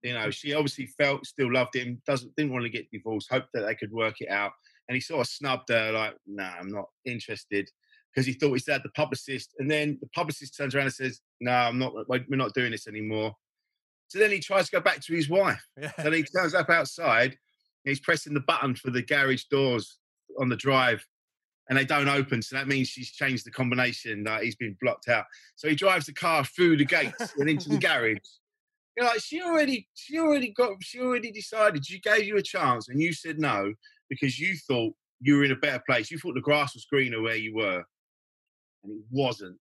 [0.07, 3.48] You know, she obviously felt still loved him, doesn't didn't want to get divorced, hoped
[3.54, 4.52] that they could work it out.
[4.88, 7.68] And he sort of snubbed her, like, nah, I'm not interested
[8.14, 9.54] because he thought he had the publicist.
[9.59, 12.86] And then the publicist turns around and says, No, I'm not, we're not doing this
[12.86, 13.34] anymore.
[14.09, 15.64] So then he tries to go back to his wife.
[15.80, 17.36] yeah, So he turns up outside
[17.86, 19.98] he's pressing the button for the garage doors
[20.38, 21.07] on the drive
[21.68, 22.42] and they don't open.
[22.42, 25.24] So that means she's changed the combination that he's been blocked out.
[25.57, 28.18] So he drives the car through the gates and into the garage.
[28.97, 31.84] You're like, she already, she already got, she already decided.
[31.86, 33.72] She gave you a chance and you said no
[34.09, 36.11] because you thought you were in a better place.
[36.11, 37.84] You thought the grass was greener where you were.
[38.84, 39.59] and it wasn't.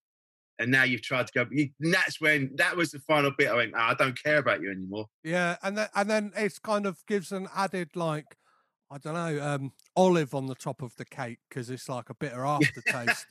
[0.58, 1.46] And now you've tried to go.
[1.52, 3.50] And that's when that was the final bit.
[3.50, 5.08] I went, oh, I don't care about you anymore.
[5.22, 8.38] Yeah, and then and then it's kind of gives an added like
[8.90, 12.14] I don't know um, olive on the top of the cake because it's like a
[12.14, 13.26] bitter aftertaste.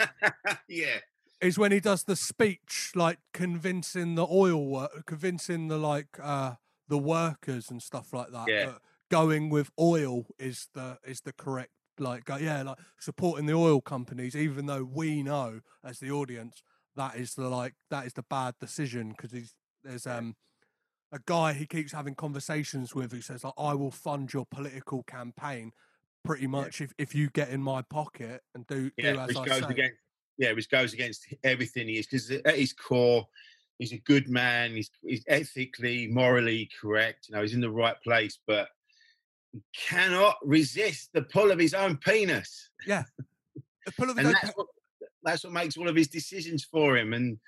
[0.68, 0.98] yeah,
[1.44, 6.54] is when he does the speech, like convincing the oil work, convincing the like uh
[6.88, 8.46] the workers and stuff like that.
[8.48, 8.66] Yeah.
[8.66, 8.78] that
[9.10, 13.80] going with oil is the is the correct like go, yeah like supporting the oil
[13.80, 16.62] companies even though we know as the audience
[16.96, 20.34] that is the like that is the bad decision because he's there's um
[21.12, 25.04] a guy he keeps having conversations with who says like I will fund your political
[25.04, 25.72] campaign
[26.24, 29.44] pretty much if, if you get in my pocket and do, do as which I
[29.44, 29.68] goes say.
[29.68, 29.98] against
[30.38, 33.26] yeah, which goes against everything he is because at his core,
[33.78, 34.72] he's a good man.
[34.72, 37.28] He's he's ethically, morally correct.
[37.28, 38.68] You know, he's in the right place, but
[39.52, 42.70] he cannot resist the pull of his own penis.
[42.86, 43.04] Yeah,
[43.86, 44.66] the pull of his own that's what
[45.22, 47.12] that's what makes all of his decisions for him.
[47.12, 47.38] And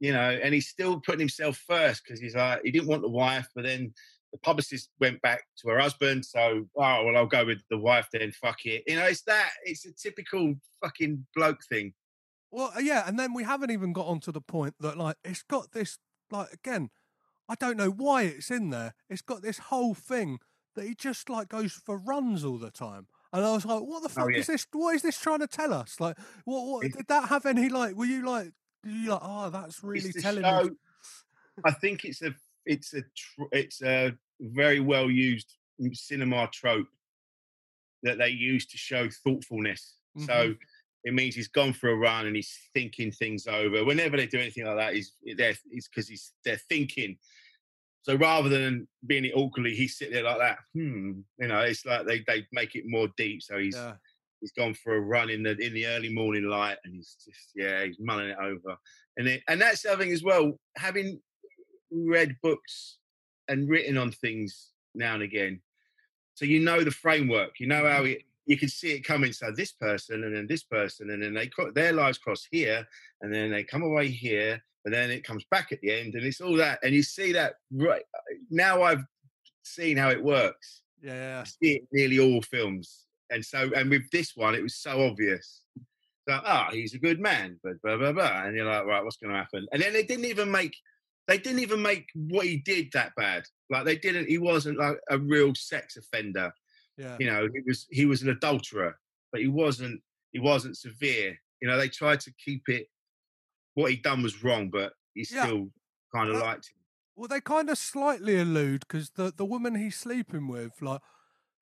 [0.00, 3.08] you know, and he's still putting himself first because he's like he didn't want the
[3.08, 3.92] wife, but then
[4.32, 6.24] the publicist went back to her husband.
[6.24, 8.32] So, oh well, I'll go with the wife then.
[8.32, 8.82] Fuck it.
[8.86, 9.50] You know, it's that.
[9.64, 11.94] It's a typical fucking bloke thing.
[12.54, 15.42] Well, uh, yeah, and then we haven't even got onto the point that like it's
[15.42, 15.98] got this
[16.30, 16.90] like again,
[17.48, 18.94] I don't know why it's in there.
[19.10, 20.38] It's got this whole thing
[20.76, 23.08] that he just like goes for runs all the time.
[23.32, 24.38] And I was like, what the fuck Oh, yeah.
[24.38, 24.66] is this?
[24.72, 25.98] What is this trying to tell us?
[25.98, 27.96] Like, what, what did that have any like?
[27.96, 28.52] Were you like,
[28.84, 30.70] you like, oh, that's really telling show- me?
[31.64, 32.32] I think it's a
[32.66, 35.54] it's a tr- it's a very well used
[35.92, 36.86] cinema trope
[38.04, 39.96] that they use to show thoughtfulness.
[40.18, 40.58] So Mhm.
[41.04, 43.84] It means he's gone for a run and he's thinking things over.
[43.84, 45.54] Whenever they do anything like that, he's there.
[45.70, 47.16] It's because he's they're thinking.
[48.02, 50.58] So rather than being it awkwardly, he's sitting there like that.
[50.74, 51.20] Hmm.
[51.38, 53.42] You know, it's like they they make it more deep.
[53.42, 53.94] So he's Yeah.
[54.40, 57.50] he's gone for a run in the in the early morning light and he's just
[57.54, 58.76] yeah he's mulling it over
[59.16, 61.20] and it, and that's something as well having
[61.90, 62.98] read books
[63.48, 65.60] and written on things now and again
[66.34, 69.50] so you know the framework you know how it you can see it coming so
[69.50, 72.86] this person and then this person and then they cro- their lives cross here
[73.22, 76.24] and then they come away here and then it comes back at the end and
[76.24, 78.02] it's all that and you see that right
[78.50, 79.04] now i've
[79.62, 83.06] seen how it works Yeah, I see it in nearly all films.
[83.30, 85.62] And so, and with this one, it was so obvious.
[86.28, 88.44] So, ah, he's a good man, but blah blah blah.
[88.44, 89.66] And you're like, right, what's going to happen?
[89.72, 90.74] And then they didn't even make,
[91.26, 93.44] they didn't even make what he did that bad.
[93.70, 94.28] Like they didn't.
[94.28, 96.52] He wasn't like a real sex offender.
[96.96, 97.18] Yeah.
[97.18, 98.98] You know, he was he was an adulterer,
[99.32, 101.38] but he wasn't he wasn't severe.
[101.60, 102.88] You know, they tried to keep it.
[103.74, 105.46] What he done was wrong, but he Yeah.
[105.46, 105.72] still
[106.14, 106.78] kind of liked him.
[107.16, 111.00] Well, they kind of slightly allude because the the woman he's sleeping with, like,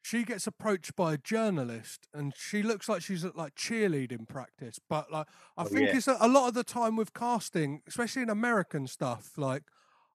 [0.03, 4.78] she gets approached by a journalist, and she looks like she's at like cheerleading practice.
[4.89, 5.97] But like, I Oh, think yeah.
[5.97, 9.64] it's a, a lot of the time with casting, especially in American stuff, like.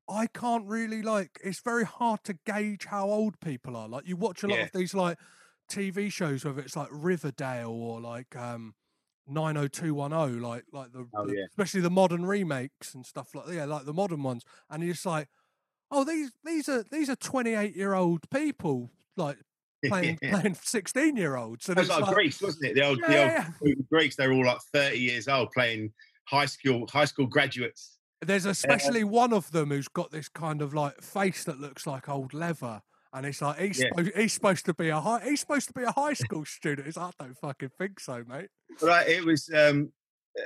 [0.10, 1.40] I can't really like.
[1.44, 3.88] It's very hard to gauge how old people are.
[3.90, 4.64] Like you watch a lot Yeah.
[4.66, 5.18] of these like
[5.70, 8.74] TV shows, whether it's like Riverdale or like um,
[9.28, 11.46] 90210, like like the, Oh, the- yeah.
[11.50, 14.44] especially the modern remakes and stuff like yeah, like the modern ones.
[14.70, 15.28] And you're just like,
[15.92, 19.38] oh, these these are these are 28 year old people like
[19.86, 21.68] playing playing 16 year olds.
[21.70, 22.76] And It was it's like, like, Grease, wasn't it?
[22.76, 24.16] The old, Yeah, the old yeah, Greeks.
[24.16, 25.92] They were all like thirty years old, playing
[26.26, 27.97] high school high school graduates.
[28.22, 32.10] There's especially one of them who's got this kind of like face that looks like
[32.10, 32.82] old leather.
[33.14, 33.90] And it's like he's, Yeah.
[33.90, 36.88] supposed, he's supposed to be a high he's supposed to be a high school student.
[36.88, 38.50] It's like, I don't fucking think so, mate.
[38.82, 39.92] Right, it was, um,
[40.38, 40.44] uh,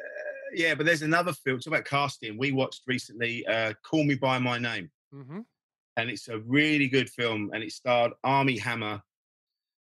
[0.54, 0.76] yeah.
[0.76, 1.58] But there's another film.
[1.58, 2.38] It's about casting.
[2.38, 3.46] We watched recently.
[3.48, 5.40] Uh, Call Me by My Name, Mm-hmm.
[5.98, 7.50] and it's a really good film.
[7.54, 9.02] And it starred Armie Hammer,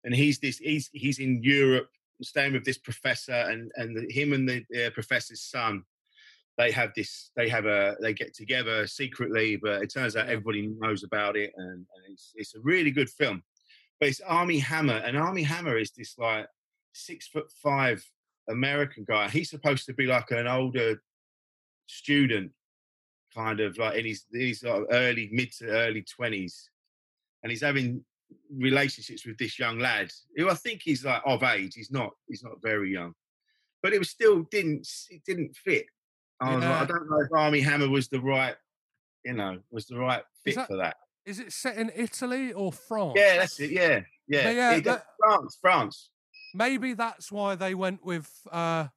[0.05, 0.59] and he's this.
[0.59, 1.89] He's he's in Europe,
[2.22, 5.85] staying with this professor, and and the, him and the uh, professor's son.
[6.57, 7.30] They have this.
[7.36, 7.96] They have a.
[8.00, 12.32] They get together secretly, but it turns out everybody knows about it, and, and it's
[12.36, 13.42] it's a really good film.
[13.98, 16.46] But it's Armie Hammer, and Armie Hammer is this like
[16.92, 18.05] six foot five
[18.48, 19.28] American guy.
[19.28, 21.02] He's supposed to be like an older
[21.86, 22.52] student,
[23.34, 24.24] kind of like in his
[24.62, 26.70] like early mid to early twenties,
[27.42, 28.05] and he's having
[28.57, 31.74] relationships with this young lad who I think he's like of age.
[31.74, 32.12] He's not.
[32.28, 33.12] He's not very young,
[33.82, 35.86] but it was still didn't it didn't fit.
[36.41, 38.57] I, was like, I don't know if Armie Hammer was the right,
[39.24, 40.97] you know, was the right fit that- for that.
[41.24, 43.14] Is it set in Italy or France?
[43.16, 43.70] Yeah, that's it.
[43.70, 44.51] Yeah, yeah.
[44.51, 46.11] yeah, It- that- France, France.
[46.55, 48.89] maybe that's why they went with uh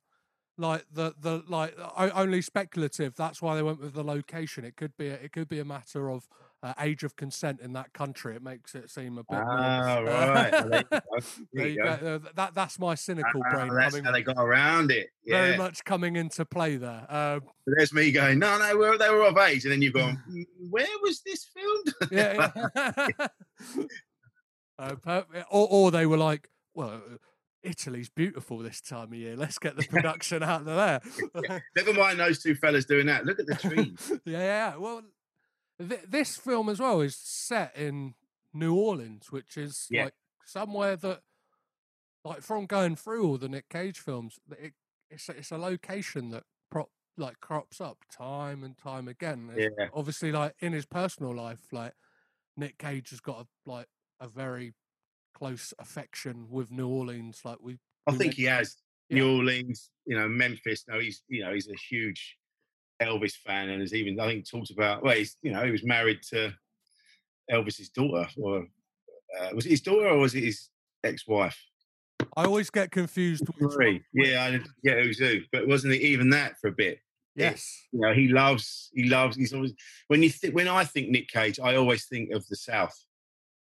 [0.57, 4.97] like the the like only speculative that's why they went with the location it could
[4.97, 6.27] be a, it could be a matter of
[6.63, 8.35] uh, age of consent in that country.
[8.35, 10.05] It makes it seem a bit Ah, more.
[10.05, 10.51] right.
[10.51, 10.99] Well, there you go.
[11.53, 11.97] you you go.
[11.97, 12.15] go.
[12.15, 15.09] Uh, that that's my cynical Ah, brain that's coming how they got around it.
[15.25, 17.05] very much coming into play there.
[17.09, 19.65] Um, So there's me going, no, no, we're, they were of age.
[19.65, 21.93] And then you've gone, "Mm, where was this filmed?
[22.11, 22.51] yeah,
[23.19, 23.27] yeah.
[24.79, 27.01] uh, or, or they were like, well,
[27.63, 29.35] Italy's beautiful this time of year.
[29.35, 31.01] Let's get the production out of there.
[31.75, 33.25] Never mind those two fellas doing that.
[33.25, 34.11] Look at the trees.
[34.25, 34.75] yeah, yeah.
[34.77, 35.01] Well,
[35.79, 38.15] th- this film as well is set in
[38.53, 40.05] New Orleans, which is Yeah.
[40.05, 40.13] like
[40.45, 41.21] somewhere that,
[42.23, 44.73] like, from going through all the Nick Cage films, it,
[45.09, 49.49] it's a, it's a location that prop like crops up time and time again.
[49.55, 49.87] It's Yeah.
[49.93, 51.93] Obviously, like in his personal life, like
[52.55, 53.87] Nick Cage has got a like
[54.19, 54.73] a very
[55.33, 57.41] close affection with New Orleans.
[57.45, 58.77] Like we, I we think he has.
[59.09, 59.19] Yeah.
[59.19, 60.83] New Orleans, you know, Memphis.
[60.87, 62.37] No, he's you know he's a huge
[63.01, 65.03] Elvis fan, and has even I think talked about.
[65.03, 66.53] Well, he's you know he was married to
[67.51, 68.67] Elvis's daughter, or
[69.39, 70.69] uh, was it his daughter or was it his
[71.03, 71.57] ex-wife?
[72.35, 73.43] I always get confused.
[73.73, 74.03] Three.
[74.13, 76.99] Yeah, I didn't get who's who, but wasn't it even that for a bit?
[77.35, 77.87] Yes.
[77.91, 78.89] You know, he loves.
[78.93, 79.37] He loves.
[79.37, 79.73] He's always
[80.07, 82.97] when you think when I think Nick Cage, I always think of the South.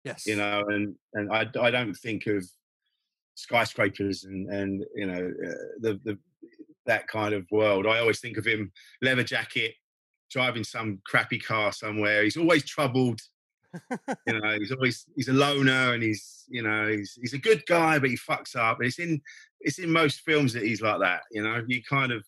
[0.04, 0.26] Yes.
[0.26, 2.44] You know, and and I I don't think of
[3.34, 6.18] skyscrapers and and you know uh, the the
[6.86, 7.86] that kind of world.
[7.86, 8.72] I always think of him
[9.02, 9.74] leather jacket,
[10.30, 12.22] driving some crappy car somewhere.
[12.22, 13.20] He's always troubled.
[14.26, 17.62] you know, he's always he's a loner and he's you know he's he's a good
[17.66, 18.78] guy, but he fucks up.
[18.78, 19.20] And it's in
[19.60, 21.22] it's in most films that he's like that.
[21.30, 22.24] You know, you kind of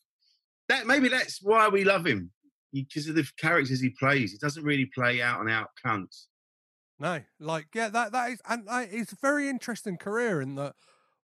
[0.69, 2.31] that maybe that's why we love him
[2.73, 4.33] because of the characters he plays.
[4.33, 6.27] He doesn't really play out and out cunts.
[6.99, 10.75] No, like yeah, that that is, and it's a very interesting career in that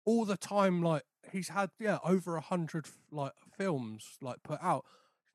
[0.05, 4.85] all the time, like he's had yeah over a hundred like films like put out.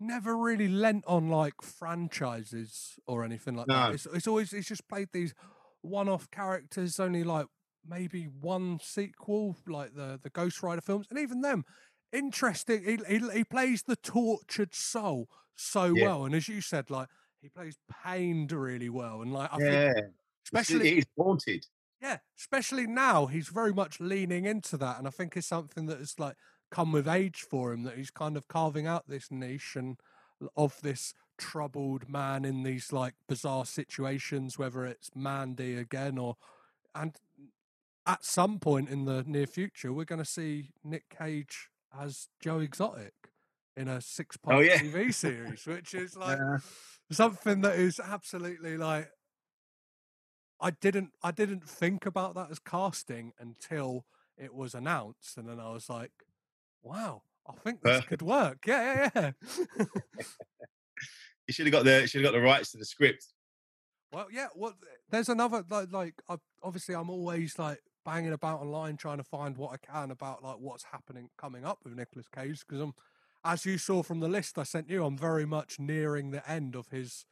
[0.01, 3.89] Never really lent on like franchises or anything like that.
[3.89, 3.91] No.
[3.91, 5.35] It's it's always he's just played these
[5.83, 7.01] one-off characters.
[7.01, 7.47] Only like
[7.87, 11.65] maybe one sequel, like the the Ghost Rider films, and even them
[12.13, 12.85] interesting.
[12.85, 16.05] He he, he plays the tortured soul so Yeah.
[16.05, 17.09] well, and as you said, like
[17.41, 20.07] he plays pained really well, and like I yeah, think
[20.45, 21.65] especially he's haunted.
[22.01, 25.99] Yeah, especially now, he's very much leaning into that, and I think it's something that
[25.99, 26.37] has like
[26.71, 27.83] come with age for him.
[27.85, 29.99] That he's kind of carving out this niche and
[30.57, 36.37] of this troubled man in these like bizarre situations, whether it's Mandy again or
[36.95, 37.15] and
[38.07, 42.59] at some point in the near future, we're going to see Nick Cage as Joe
[42.59, 43.13] Exotic
[43.77, 44.79] in a oh, six-part Oh, yeah.
[44.79, 46.59] TV series, which is like Yeah.
[47.13, 49.11] something that is absolutely like
[50.61, 54.05] I didn't I didn't think about that as casting until
[54.37, 56.13] it was announced, and then I was like,
[56.83, 58.09] "Wow, I think this Perfect.
[58.09, 59.33] could work." Yeah, yeah,
[59.79, 59.85] yeah.
[61.47, 63.25] You should have got the should have got the rights to the script.
[64.13, 64.49] well, yeah.
[64.55, 64.75] Well,
[65.11, 69.57] there's another like, like I, obviously I'm always like banging about online trying to find
[69.57, 72.93] what I can about like what's happening coming up with Nicolas Cage because I'm,
[73.45, 76.77] as you saw from the list I sent you, I'm very much nearing the end
[76.77, 77.25] of his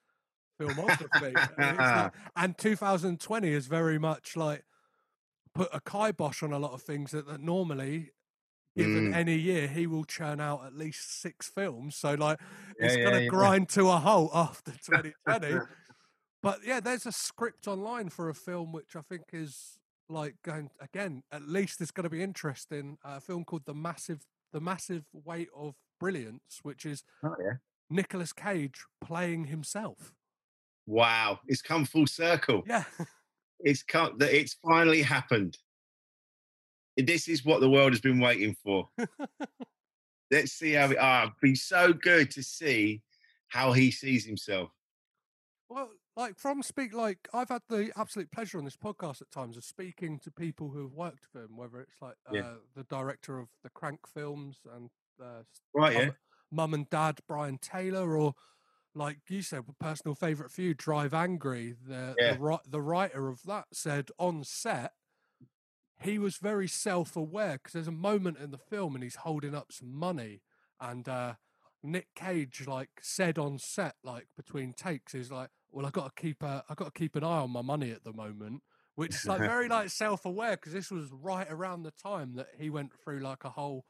[0.61, 4.65] filmography, and, it's like- and 2020 is very much like
[5.55, 8.11] put a kibosh on a lot of things that, that normally.
[8.77, 9.15] Given Mm.
[9.17, 11.97] any year, he will churn out at least six films.
[11.97, 12.39] So, like,
[12.79, 13.29] Yeah, it's yeah, going to yeah.
[13.29, 15.61] grind to a halt after 2020.
[16.43, 19.79] But yeah, there's a script online for a film which I think is
[20.11, 21.23] like going again.
[21.33, 22.99] At least it's going to be interesting.
[23.03, 27.55] A film called The Massive, The Massive Weight of Brilliance, which is Oh yeah.
[27.89, 30.13] Nicolas Cage playing himself.
[30.87, 32.63] Wow, it's come full circle.
[32.67, 32.85] Yeah,
[33.61, 35.57] It's come that it's finally happened.
[36.97, 38.89] This is what the world has been waiting for.
[40.31, 43.03] Let's see how it ah, it'd be so good to see
[43.49, 44.71] how he sees himself.
[45.69, 49.57] well, like from speak, like I've had the absolute pleasure on this podcast at times
[49.57, 52.55] of speaking to people who have worked with him, whether it's like uh, Yeah.
[52.75, 54.91] the director of the Crank films and
[55.23, 55.43] uh,
[55.75, 56.11] Right, yeah.
[56.51, 58.35] mum and dad Brian Taylor, or
[58.97, 61.73] like you said, personal favorite for you, Drive Angry.
[61.73, 62.35] The Yeah.
[62.35, 64.93] the, the writer of that said on set
[66.01, 69.73] he was very self-aware because there's a moment in the film and he's holding up
[69.73, 70.43] some money
[70.81, 71.35] and uh
[71.83, 76.21] Nick Cage like said on set like between takes is like well I got to
[76.21, 78.63] keep a, I got to keep an eye on my money at the moment
[78.97, 82.71] which is like very like self-aware because this was right around the time that he
[82.71, 83.85] went through like a whole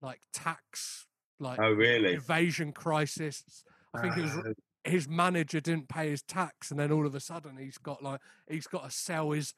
[0.00, 1.06] like tax
[1.38, 2.14] like Oh really?
[2.14, 3.64] evasion crisis
[3.94, 4.52] I think it was Ah,
[4.84, 8.20] his manager didn't pay his tax, and then all of a sudden he's got like
[8.48, 9.54] he's got to sell his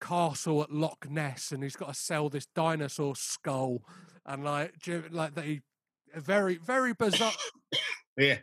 [0.00, 3.82] castle at Loch Ness, and he's got to sell this dinosaur skull,
[4.24, 4.72] and like
[5.10, 5.60] like a
[6.16, 7.32] very very bizarre.
[8.16, 8.38] yeah.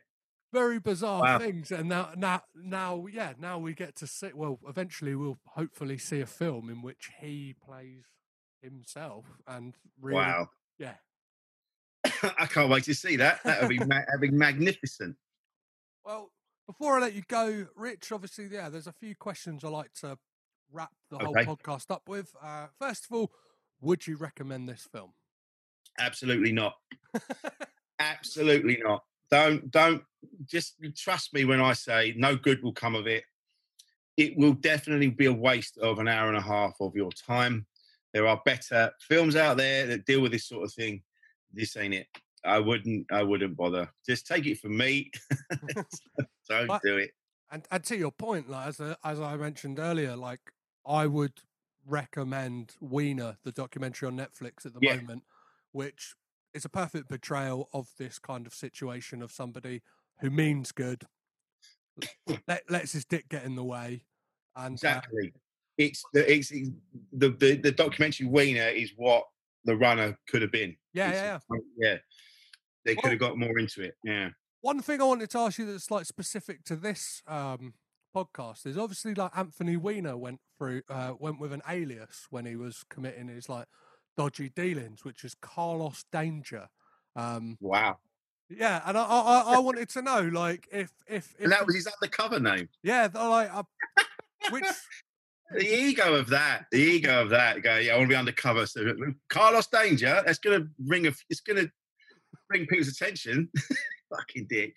[0.54, 1.40] very bizarre Wow.
[1.40, 1.72] things.
[1.72, 4.30] And now, now, now, yeah, now we get to see.
[4.34, 8.06] Well, eventually, we'll hopefully see a film in which he plays
[8.62, 9.26] himself.
[9.48, 10.50] And really, Wow.
[10.80, 10.96] yeah,
[12.38, 13.42] I can't wait to see that.
[13.44, 15.16] That would be, ma- that'd be magnificent.
[16.10, 16.32] Well,
[16.66, 20.18] before I let you go, Rich, obviously, yeah, there's a few questions I like to
[20.72, 22.34] wrap the whole podcast up with.
[22.42, 23.32] Uh, first of all,
[23.80, 25.12] would you recommend this film?
[26.00, 26.74] Absolutely not.
[28.00, 29.04] Absolutely not.
[29.30, 30.02] Don't don't
[30.46, 33.24] just trust me when I say no good will come of it.
[34.18, 37.68] It will definitely be a waste of an hour and a half of your time.
[38.14, 41.04] There are better films out there that deal with this sort of thing.
[41.54, 42.08] This ain't it.
[42.46, 43.90] I wouldn't I wouldn't bother.
[44.08, 45.12] Just take it from me.
[46.50, 47.12] don't But- do it.
[47.52, 50.40] And, and to your point, like as a, as I mentioned earlier, like
[50.86, 51.34] I would
[51.84, 54.98] recommend Weiner, the documentary on Netflix at the Yeah.
[54.98, 55.24] moment,
[55.72, 56.14] which
[56.54, 59.82] is a perfect portrayal of this kind of situation of somebody
[60.22, 61.06] who means good,
[62.48, 64.04] let, lets his dick get in the way,
[64.56, 65.34] and uh, Exactly.
[65.80, 66.72] It's the it's it's-
[67.14, 69.24] the, the the documentary Weiner is what
[69.66, 70.76] the runner could have been.
[70.94, 71.58] yeah, It's- yeah,
[71.94, 71.98] yeah.
[72.96, 73.96] They could have got more into it.
[74.04, 74.30] Yeah.
[74.62, 77.74] One thing I wanted to ask you that's like specific to this um,
[78.16, 82.56] podcast is obviously like Anthony Weiner went through uh, went with an alias when he
[82.56, 83.66] was committing his like
[84.18, 86.68] dodgy dealings, which is Carlos Danger.
[87.16, 88.00] Um, Wow.
[88.50, 91.88] yeah, and I, I I- wanted to know like if if, if that was his
[91.88, 92.68] undercover name.
[92.84, 93.64] yeah like uh,
[94.52, 94.66] which
[95.52, 96.66] The ego of that.
[96.72, 97.64] The ego of that.
[97.64, 98.68] Go, yeah, I want to be undercover.
[98.68, 98.94] So
[99.30, 101.66] Carlos Danger, that's gonna bring a it's gonna
[102.48, 103.50] bring people's attention.
[104.10, 104.74] Fucking dick.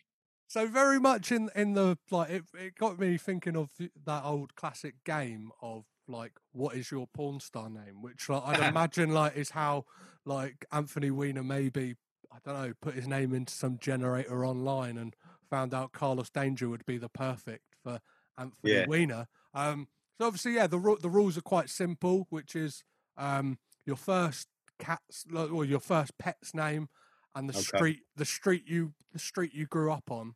[0.48, 3.70] So very much in in the like it, it got me thinking of
[4.05, 8.61] that old classic game of like what is your porn star name, which like, I'd
[8.68, 9.86] imagine like is how
[10.26, 11.94] like Anthony Weiner maybe
[12.30, 15.16] I don't know put his name into some generator online and
[15.48, 18.00] found out Carlos Danger would be the perfect for
[18.38, 18.86] Anthony Yeah.
[18.86, 19.28] Weiner.
[19.55, 19.88] Um,
[20.18, 22.84] so obviously yeah the the rules are quite simple, which is
[23.16, 24.48] um your first
[24.78, 26.88] cat's or your first pet's name
[27.35, 27.76] and the Okay.
[27.76, 30.35] street the street you the street you grew up on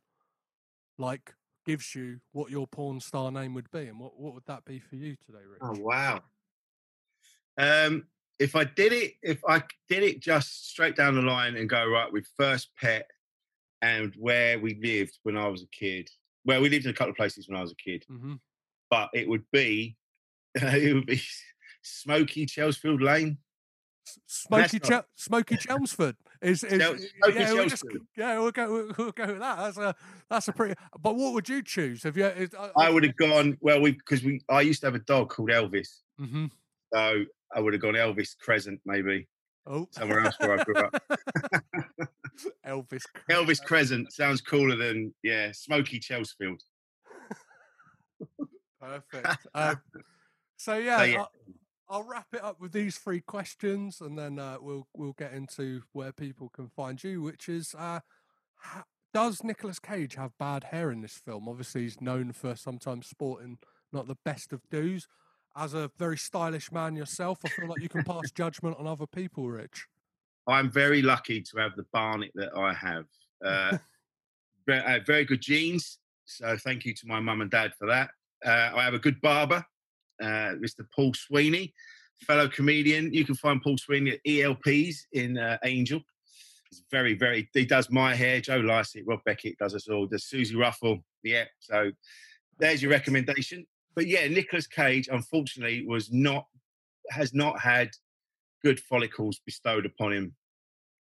[0.97, 1.33] like
[1.65, 4.79] gives you what your porn star name would be and what, what would that be
[4.79, 6.21] for you today rich Oh wow.
[7.59, 8.05] Um,
[8.39, 11.83] if I did it, if I did it just straight down the line and go
[11.87, 13.09] right with first pet
[13.81, 16.09] and where we lived when I was a kid.
[16.45, 18.35] Well, we lived in a couple of places when I was a kid, mm-hmm.
[18.91, 19.97] but it would be
[20.55, 21.21] it would be
[21.81, 23.39] Smoky Chelsfield Lane.
[24.27, 26.95] smoky Chel- smoky chelmsford is, is Chel-
[27.33, 27.83] yeah, we'll just,
[28.15, 29.95] yeah we'll go we'll, we'll go with that that's a
[30.29, 33.15] that's a pretty but what would you choose have you is, uh, I would have
[33.15, 33.81] gone well.
[33.81, 36.45] We because we I used to have a dog called Elvis, mm-hmm.
[36.93, 37.23] so
[37.55, 39.27] I would have gone Elvis Crescent maybe
[39.65, 41.03] oh somewhere else where I grew up.
[42.65, 46.59] elvis Elvis Crescent sounds cooler than yeah Smoky Chelsfield.
[48.79, 49.47] Perfect.
[49.53, 49.81] Um,
[50.57, 51.25] so yeah, So, yeah.
[51.89, 55.83] I'll, wrap it up with these three questions, and then uh, we'll we'll get into
[55.93, 57.75] where people can find you, which is.
[57.77, 57.99] Uh,
[58.55, 61.47] ha- does Nicolas Cage have bad hair in this film?
[61.47, 63.57] Obviously, he's known for sometimes sporting
[63.91, 65.07] not the best of do's.
[65.55, 69.07] As a very stylish man yourself, I feel like you can pass judgment on other
[69.07, 69.87] people, Rich.
[70.47, 73.05] I'm very lucky to have the Barnet that I have.
[73.43, 73.77] Uh,
[74.67, 78.11] very, I very good genes, so thank you to my mum and dad for that.
[78.45, 79.65] Uh, I have a good barber,
[80.21, 80.85] uh, Mr.
[80.95, 81.73] Paul Sweeney,
[82.21, 83.13] fellow comedian.
[83.13, 86.01] You can find Paul Sweeney at ELP's in uh, Angel.
[86.69, 87.49] He's very, very.
[87.53, 88.41] He does my hair.
[88.41, 90.05] Joe Lycett, Rob Beckett does us all.
[90.05, 91.03] Does Suzi Ruffell?
[91.23, 91.45] Yeah.
[91.59, 91.91] So
[92.59, 93.65] there's your recommendation.
[93.95, 96.45] But yeah, Nicolas Cage, unfortunately, was not
[97.09, 97.89] has not had
[98.63, 100.35] good follicles bestowed upon him.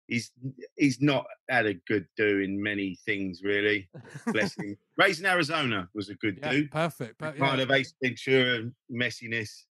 [0.08, 0.32] He's
[0.78, 3.90] he's not had a good do in many things, really.
[4.28, 4.78] Bless him.
[4.98, 6.68] Raising Arizona was a good Yeah, do.
[6.68, 7.18] perfect.
[7.18, 7.64] per- Kind yeah.
[7.64, 9.64] of Ace Ventura messiness.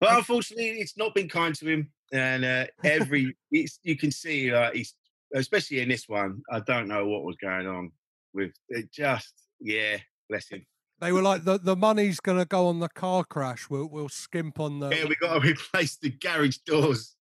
[0.00, 1.92] But unfortunately, it's not been kind to him.
[2.12, 4.94] And uh, every it's, you can see, uh, he's
[5.34, 6.40] especially in this one.
[6.50, 7.92] I don't know what was going on
[8.32, 8.90] with it.
[8.90, 9.98] Just yeah,
[10.30, 10.64] bless him.
[11.00, 13.68] They were like the, the money's gonna go on the car crash.
[13.70, 17.14] We'll we'll skimp on the Yeah, we got to replace the garage doors.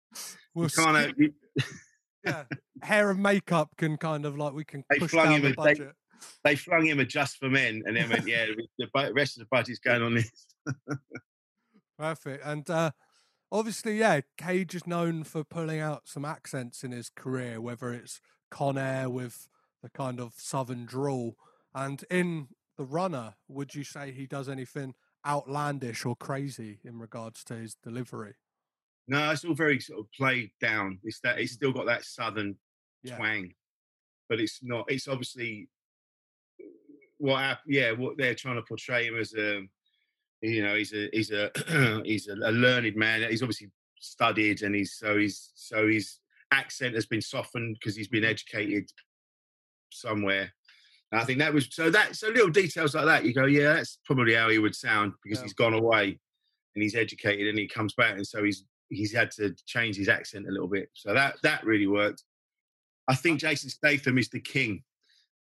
[0.54, 1.32] we'll You can't you-
[2.26, 2.44] yeah,
[2.82, 5.50] hair and makeup can kind of like we can They push flung down him the
[5.52, 5.92] a- budget.
[6.44, 8.46] they flung him a just for men, and then went, yeah,
[8.78, 10.46] the rest of the budget's going on this.
[11.98, 12.44] Perfect.
[12.44, 12.90] And uh,
[13.50, 18.20] obviously, yeah, Cage is known for pulling out some accents in his career, whether it's
[18.50, 19.48] Con Air with
[19.82, 21.36] the kind of southern drawl.
[21.74, 24.94] And in The Runner, would you say he does anything
[25.26, 28.34] outlandish or crazy in regards to his delivery?
[29.08, 30.98] No, it's all very sort of played down.
[31.04, 31.56] It's that it's mm.
[31.56, 32.56] still got that southern
[33.02, 33.16] Yeah.
[33.16, 33.52] twang,
[34.28, 34.90] but it's not.
[34.90, 35.68] It's obviously
[37.18, 39.62] what yeah what they're trying to portray him as a
[40.42, 41.50] you know he's a he's a
[42.04, 46.18] he's a, a learned man he's obviously studied and he's so he's so his
[46.52, 48.28] accent has been softened because he's been mm.
[48.28, 48.90] educated
[49.90, 50.52] somewhere
[51.10, 53.74] and i think that was so that so little details like that you go yeah
[53.74, 55.44] that's probably how he would sound because Yeah.
[55.44, 56.18] he's gone away
[56.74, 60.08] and he's educated and he comes back and so he's he's had to change his
[60.08, 62.22] accent a little bit so that that really worked
[63.08, 64.82] i think jason statham is the king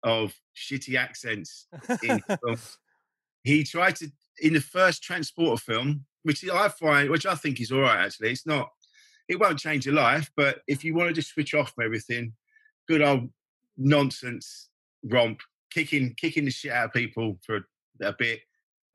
[0.06, 1.68] of shitty accents.
[3.44, 7.72] He tried to in the first Transporter film, which I find, which I think is
[7.72, 8.04] all right.
[8.04, 8.72] Actually, it's not.
[9.30, 12.34] It won't change your life, but if you want to just switch off from everything,
[12.88, 13.30] good old
[13.78, 14.70] nonsense
[15.04, 17.68] romp, kicking kicking the shit out of people for
[18.02, 18.40] a bit.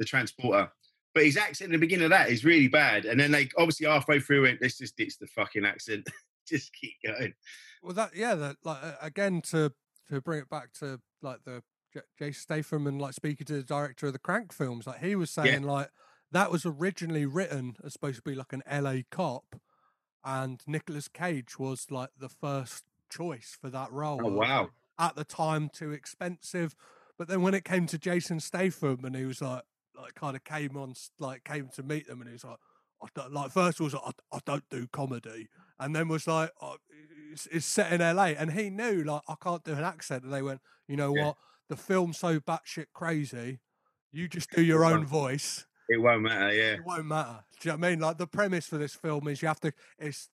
[0.01, 0.73] The Transporter.
[1.21, 3.87] But his accent in the beginning of that is really bad, and then they obviously
[3.87, 6.09] halfway through it, let's just ditch the fucking accent,
[6.49, 7.35] just keep going.
[7.83, 9.71] Well, that yeah, that like again to
[10.09, 11.63] to bring it back to like the
[11.93, 15.15] J- Jason Statham and like speaking to the director of the Crank films, like he
[15.15, 15.91] was saying like
[16.33, 19.57] that was originally written as supposed to be like an LA cop,
[20.25, 24.23] and Nicolas Cage was like the first choice for that role.
[24.25, 24.71] Oh wow!
[24.99, 26.75] At the time, too expensive,
[27.19, 29.65] but then when it came to Jason Statham and he was like
[29.97, 32.59] like kind of came on like came to meet them and he was like.
[33.03, 36.51] I don't, like first was like, I, I don't do comedy, and then was like
[36.61, 36.77] oh,
[37.33, 40.31] it's, it's set in LA, and he knew like I can't do an accent, and
[40.31, 41.25] they went, you know Yeah.
[41.29, 41.37] what,
[41.71, 43.61] the film's so batshit crazy,
[44.13, 46.53] you just do your own voice, It won't matter.
[46.53, 47.43] Yeah, it won't matter.
[47.59, 48.01] Do you know what I mean?
[48.01, 50.29] Like the premise for this film is you have to, it's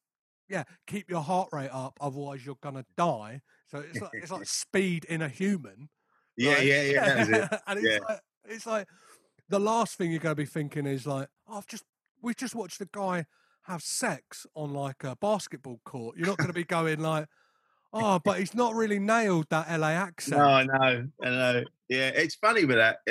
[0.49, 3.39] yeah, keep your heart rate up, otherwise you're gonna die.
[3.67, 5.87] So it's like it's like speed in a human.
[6.35, 7.21] yeah, yeah, yeah.
[7.21, 7.61] It.
[7.67, 7.99] and it's Yeah.
[8.09, 8.87] like it's like
[9.49, 11.83] the last thing you're going to be thinking is like, oh, I've just
[12.21, 13.25] we just watched a guy
[13.63, 16.17] have sex on like a basketball court.
[16.17, 17.27] You're not going to be going like,
[17.93, 20.37] oh, but he's not really nailed that LA accent.
[20.37, 21.63] No, I know, I know.
[21.89, 22.97] Yeah, it's funny with that.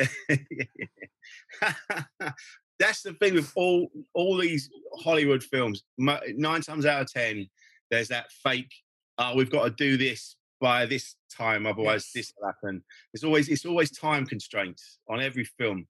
[2.78, 4.68] That's the thing with all all these
[5.02, 5.82] Hollywood films.
[5.96, 7.48] Nine times out of ten,
[7.90, 8.72] there's that fake.
[9.18, 12.12] Oh, we've got to do this by this time, otherwise Yes.
[12.12, 12.82] this will happen.
[13.14, 15.86] It's always it's always time constraints on every film.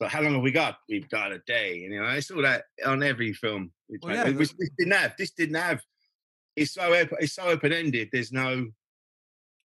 [0.00, 0.78] But how long have we got?
[0.88, 1.76] We've got a day.
[1.76, 3.70] You know, it's all that on every film.
[3.90, 5.14] It's Well, like- yeah, which this didn't have.
[5.18, 5.82] This didn't have.
[6.56, 8.08] It's so it's so open ended.
[8.10, 8.66] There's no.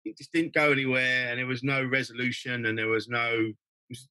[0.04, 3.52] It just didn't go anywhere, and there was no resolution, and there was no.
[3.88, 4.08] was-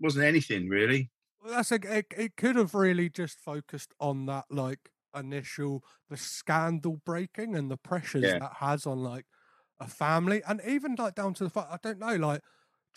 [0.00, 1.10] wasn't anything really.
[1.40, 4.80] Well, that's a, it, it could have really just focused on that like
[5.16, 8.38] initial the scandal breaking and the pressures Yeah.
[8.40, 9.26] that has on like
[9.78, 12.40] a family and even like down to the fact I don't know like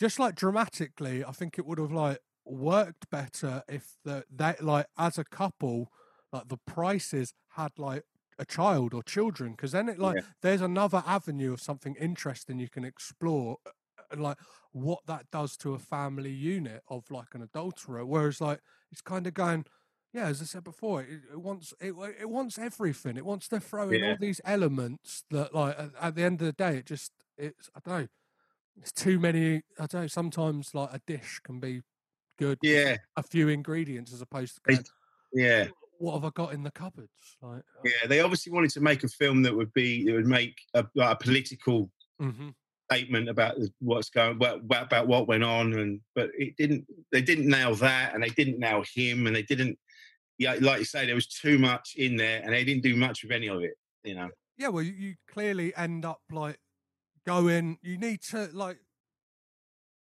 [0.00, 4.86] just like dramatically I think it would have like worked better if the that like
[4.98, 5.92] as a couple
[6.32, 8.04] like the prices had like
[8.38, 10.22] a child or children because then it like Yeah.
[10.42, 13.70] there's another avenue of something interesting you can explore uh,
[14.10, 14.38] and like
[14.72, 18.60] what that does to a family unit of like an adulterer whereas like
[18.92, 19.64] it's kind of going
[20.12, 23.58] yeah as i said before it, it wants it, it wants everything it wants to
[23.58, 24.10] throw in Yeah.
[24.10, 27.70] all these elements that like at, at the end of the day it just it's
[27.74, 28.06] i don't know
[28.80, 31.82] it's too many i don't know sometimes like a dish can be
[32.38, 34.84] good Yeah, a few ingredients as opposed to going,
[35.32, 35.68] yeah,
[35.98, 38.06] what have i got in the cupboards like yeah.
[38.08, 41.12] They obviously wanted to make a film that would be that would make a, like
[41.14, 42.50] a political hmm
[42.90, 46.86] statement about what's going what, what- about what went on, and but it didn't.
[47.12, 49.78] They didn't nail that, and they didn't nail him, and they didn't.
[50.38, 53.22] Yeah, like you say, there was too much in there, and they didn't do much
[53.22, 53.74] with any of it.
[54.04, 54.28] You know.
[54.56, 56.58] yeah well you clearly end up like
[57.26, 58.78] going you need to like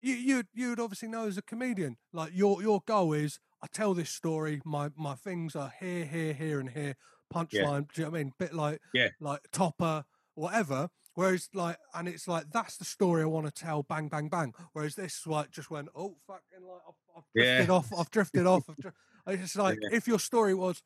[0.02, 3.94] you you you'd obviously know as a comedian like your your goal is i tell
[3.94, 6.94] this story my my things are here here here and here
[7.32, 9.08] punchline do you know what i mean bit like Yeah.
[9.20, 13.82] like topper whatever whereas like and it's like that's the story i want to tell
[13.84, 17.54] bang bang bang whereas this like just went oh fucking like i've, I've Yeah.
[17.56, 18.90] drifted off i've drifted off I've dri-
[19.28, 19.96] it's just like Yeah.
[19.96, 20.82] if your story was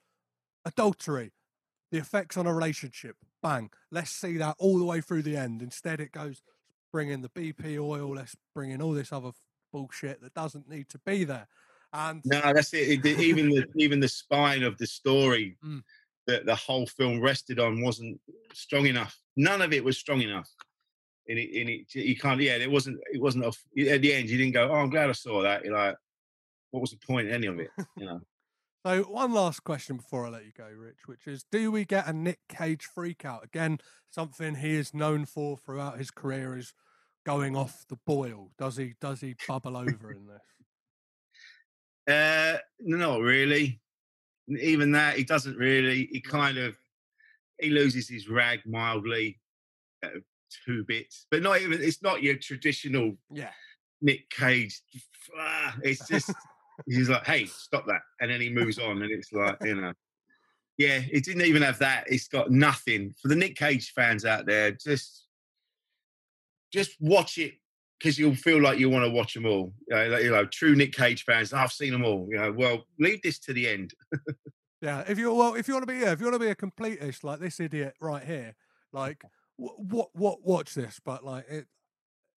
[0.64, 1.32] adultery
[1.92, 3.14] the effects on a relationship.
[3.44, 3.70] Bang.
[3.92, 5.62] Let's see that all the way through the end.
[5.62, 6.42] Instead, it goes
[6.96, 8.14] bring in the BP oil.
[8.14, 9.32] Let's bring in all this other
[9.70, 11.46] bullshit that doesn't need to be there.
[11.92, 13.04] And No, that's it.
[13.04, 15.82] even the even the spine of the story Mm.
[16.26, 18.18] that the whole film rested on wasn't
[18.54, 19.14] strong enough.
[19.36, 20.48] None of it was strong enough.
[21.28, 22.40] And it, and it, you can't.
[22.40, 22.98] Yeah, it wasn't.
[23.12, 23.44] It wasn't.
[23.44, 24.70] A, at the end, you didn't go.
[24.70, 25.66] Oh, I'm glad I saw that.
[25.66, 25.96] You're like,
[26.70, 27.68] what was the point in any of it?
[27.98, 28.20] You know.
[28.86, 32.08] so, one last question before I let you go, Rich, which is: Do we get
[32.08, 33.80] a Nick Cage freakout again?
[34.08, 36.72] Something he is known for throughout his career is
[37.26, 38.52] going off the boil.
[38.56, 38.94] Does he?
[39.00, 42.14] Does he bubble over in this?
[42.14, 43.80] Uh, not really.
[44.48, 46.08] Even that, he doesn't really.
[46.12, 46.76] He kind of
[47.58, 49.40] he loses his rag mildly,
[50.04, 50.10] uh,
[50.64, 51.82] two bits, but not even.
[51.82, 53.50] It's not your traditional Yeah.
[54.00, 54.80] Nick Cage.
[55.36, 56.32] ah, It's just
[56.86, 59.92] he's like, hey, stop that, and then he moves on, and it's like you know,
[60.78, 62.04] yeah, it didn't even have that.
[62.06, 64.70] It's got nothing for the Nick Cage fans out there.
[64.70, 65.25] Just,
[66.76, 67.54] just watch it
[67.98, 69.72] because you'll feel like you want to watch them all.
[69.88, 71.52] You know, like, you know, true Nick Cage fans.
[71.52, 72.28] I've seen them all.
[72.30, 73.94] You know, well, leave this to the end.
[74.82, 76.50] Yeah, if you well, if you want to be, yeah, if you want to be
[76.50, 78.54] a completist like this idiot right here,
[78.92, 79.22] like
[79.56, 81.66] what, what, watch this, but like it,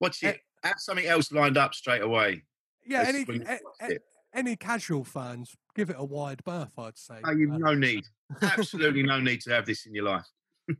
[0.00, 0.40] watch it.
[0.64, 2.42] have something else lined up straight away.
[2.86, 3.26] Yeah, any
[3.82, 3.98] a,
[4.34, 6.78] any casual fans, give it a wide berth.
[6.78, 7.16] I'd say.
[7.24, 8.04] No, you uh, no need,
[8.42, 10.26] absolutely no need to have this in your life.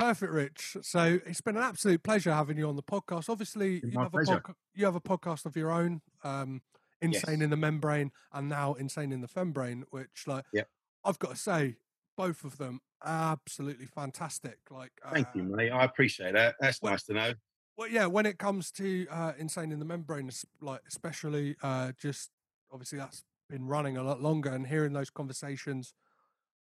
[0.00, 0.78] Perfect, Rich.
[0.80, 3.28] So it's been an absolute pleasure having you on the podcast.
[3.28, 6.00] Obviously, you have, podca- you have, a podcast of your own.
[6.24, 6.62] Um,
[7.02, 7.44] Insane yes.
[7.44, 10.68] in the Men Brain and now Insane in the Fem Brain, which like yep.
[11.04, 11.76] I've got to say,
[12.16, 14.58] both of them absolutely fantastic.
[14.70, 15.70] Like Thank uh, you, mate.
[15.70, 16.56] I appreciate that.
[16.60, 17.32] That's well, nice to know.
[17.76, 20.30] Well, yeah, when it comes to uh, Insane in the Men Brain,
[20.60, 22.30] like especially uh, just
[22.72, 25.92] obviously that's been running a lot longer and hearing those conversations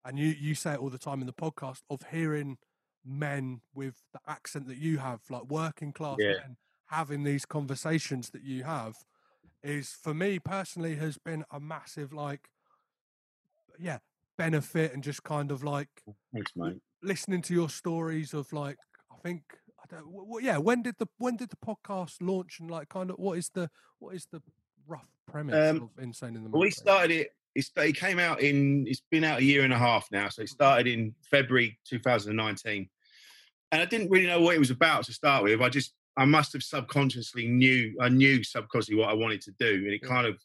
[0.05, 2.57] and you you say it all the time in the podcast of hearing
[3.08, 6.34] men with the accent that you have like working class yeah.
[6.34, 8.95] men having these conversations that you have
[9.64, 12.49] is for me personally has been a massive like
[13.80, 13.97] yeah
[14.38, 15.89] benefit and just kind of like
[16.34, 16.78] thanks mate.
[17.03, 18.78] listening to your stories of like
[19.12, 19.41] i think
[19.80, 23.10] i don't well, yeah when did the when did the podcast launch and like kind
[23.10, 24.41] of what is the what is the
[24.88, 28.86] rough premise um, of insane in the well, we started it it came out in
[28.88, 32.88] it's been out a year and a half now so it started in february 2019
[33.72, 36.26] and i didn't really know what it was about to start with i just I
[36.26, 40.26] must have subconsciously knew I knew subconsciously what I wanted to do, and it kind
[40.26, 40.38] of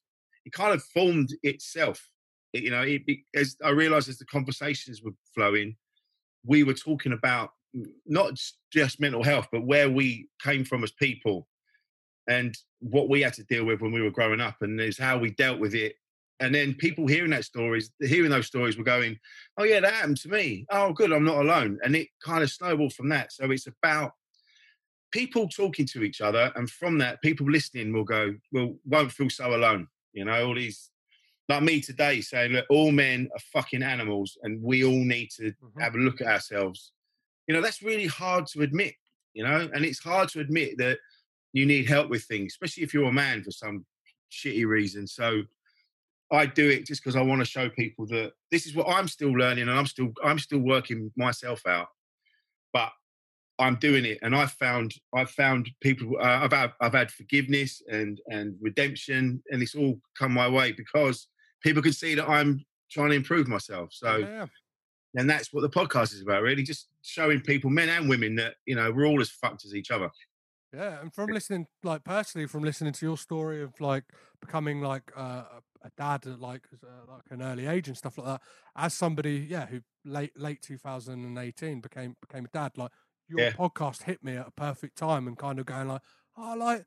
[0.45, 2.11] it kind of formed itself.
[2.53, 3.03] It, you know, it,
[3.35, 5.77] as I realised as the conversations were flowing,
[6.45, 7.53] we were talking about
[8.07, 8.39] not
[8.71, 11.49] just mental health, but where we came from as people,
[12.29, 15.17] and what we had to deal with when we were growing up, and is how
[15.17, 15.95] we dealt with it.
[16.41, 19.19] And then people hearing that stories, hearing those stories, were going,
[19.59, 20.67] "Oh yeah, that happened to me.
[20.71, 23.33] Oh, good, I'm not alone." And it kind of snowballed from that.
[23.33, 24.13] So it's about
[25.13, 29.31] people talking to each other, and from that, people listening will go, "Well, won't feel
[29.31, 30.91] so alone." You know, all these
[31.49, 35.53] like me today saying, "Look, all men are fucking animals, and we all need to
[35.53, 35.81] mm-hmm.
[35.81, 36.93] have a look at ourselves."
[37.47, 38.95] You know, that's really hard to admit.
[39.35, 40.99] You know, and it's hard to admit that
[41.53, 43.87] you need help with things, especially if you're a man for some
[44.31, 45.07] shitty reason.
[45.07, 45.43] So
[46.33, 49.07] I do it just because I want to show people that this is what I'm
[49.07, 51.89] still learning and I'm still I'm still working myself out.
[52.73, 52.91] But
[53.59, 56.17] I'm doing it, and I've found I've found people.
[56.19, 60.73] Uh, I've had, I've had forgiveness and and redemption, and it's all come my way
[60.73, 61.29] because
[61.63, 63.91] people can see that I'm trying to improve myself.
[63.93, 64.47] So, yeah.
[65.17, 68.55] and that's what the podcast is about, really, just showing people, men and women, that
[68.67, 70.11] you know we're all as fucked as each other.
[70.75, 74.05] Yeah, and from listening, like personally, from listening to your story of like
[74.41, 75.45] becoming like uh,
[75.85, 78.43] a dad at like uh, like an early age and stuff like that,
[78.77, 82.91] as somebody, yeah, who late late 2018 became became a dad, like
[83.29, 83.51] your yeah.
[83.53, 86.03] podcast hit me at a perfect time and kind of going like,
[86.37, 86.85] oh, like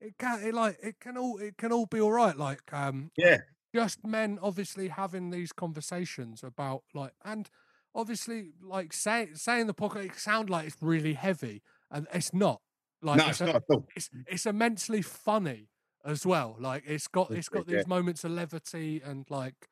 [0.00, 2.36] it can, it like it can all, it can all be all right.
[2.36, 3.38] Like, um, yeah,
[3.74, 7.48] just men obviously having these conversations about like, and
[7.94, 12.60] obviously like say, saying the podcast, it sound like it's really heavy, and it's not.
[13.02, 13.86] Like, no, it's, it's not all.
[13.96, 15.68] It's it's immensely funny
[16.04, 16.56] as well.
[16.58, 17.82] Like, it's got it's got these yeah.
[17.86, 19.68] moments of levity and like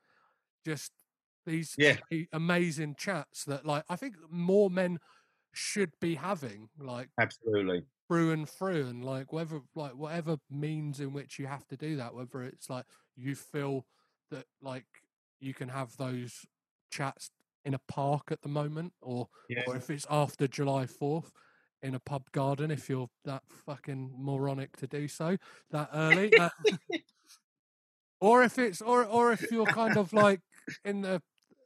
[0.65, 0.93] just
[1.47, 1.97] these yeah.
[2.33, 4.99] amazing chats that like I think more men
[5.55, 11.13] should be having like absolutely through and through and like whether like whatever means in
[11.13, 12.85] which you have to do that whether it's like
[13.17, 13.87] you feel
[14.31, 14.85] that like
[15.41, 16.45] you can have those
[16.91, 17.31] chats
[17.65, 19.63] in a park at the moment or yeah.
[19.67, 21.31] or if it's after July 4th
[21.83, 25.37] in a pub garden if you're that fucking moronic to do so
[25.71, 26.49] that early uh,
[28.21, 30.41] or if it's or or if you're kind of like
[30.85, 31.23] in the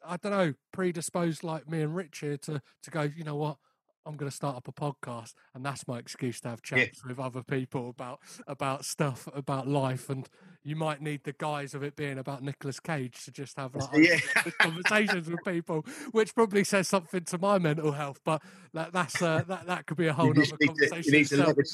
[0.06, 3.56] I don't know predisposed like me and Rich here to to go you know what
[4.04, 7.08] I'm going to start up a podcast, and that's my excuse to have chats yeah.
[7.08, 10.10] with other people about about stuff about life.
[10.10, 10.28] And
[10.64, 13.88] you might need the guise of it being about Nicolas Cage to just have like
[13.94, 14.18] yeah.
[14.60, 18.20] conversations with people, which probably says something to my mental health.
[18.24, 18.42] But
[18.74, 21.02] that, that's uh, that that could be a whole other conversation.
[21.02, 21.70] To, you, need to let the,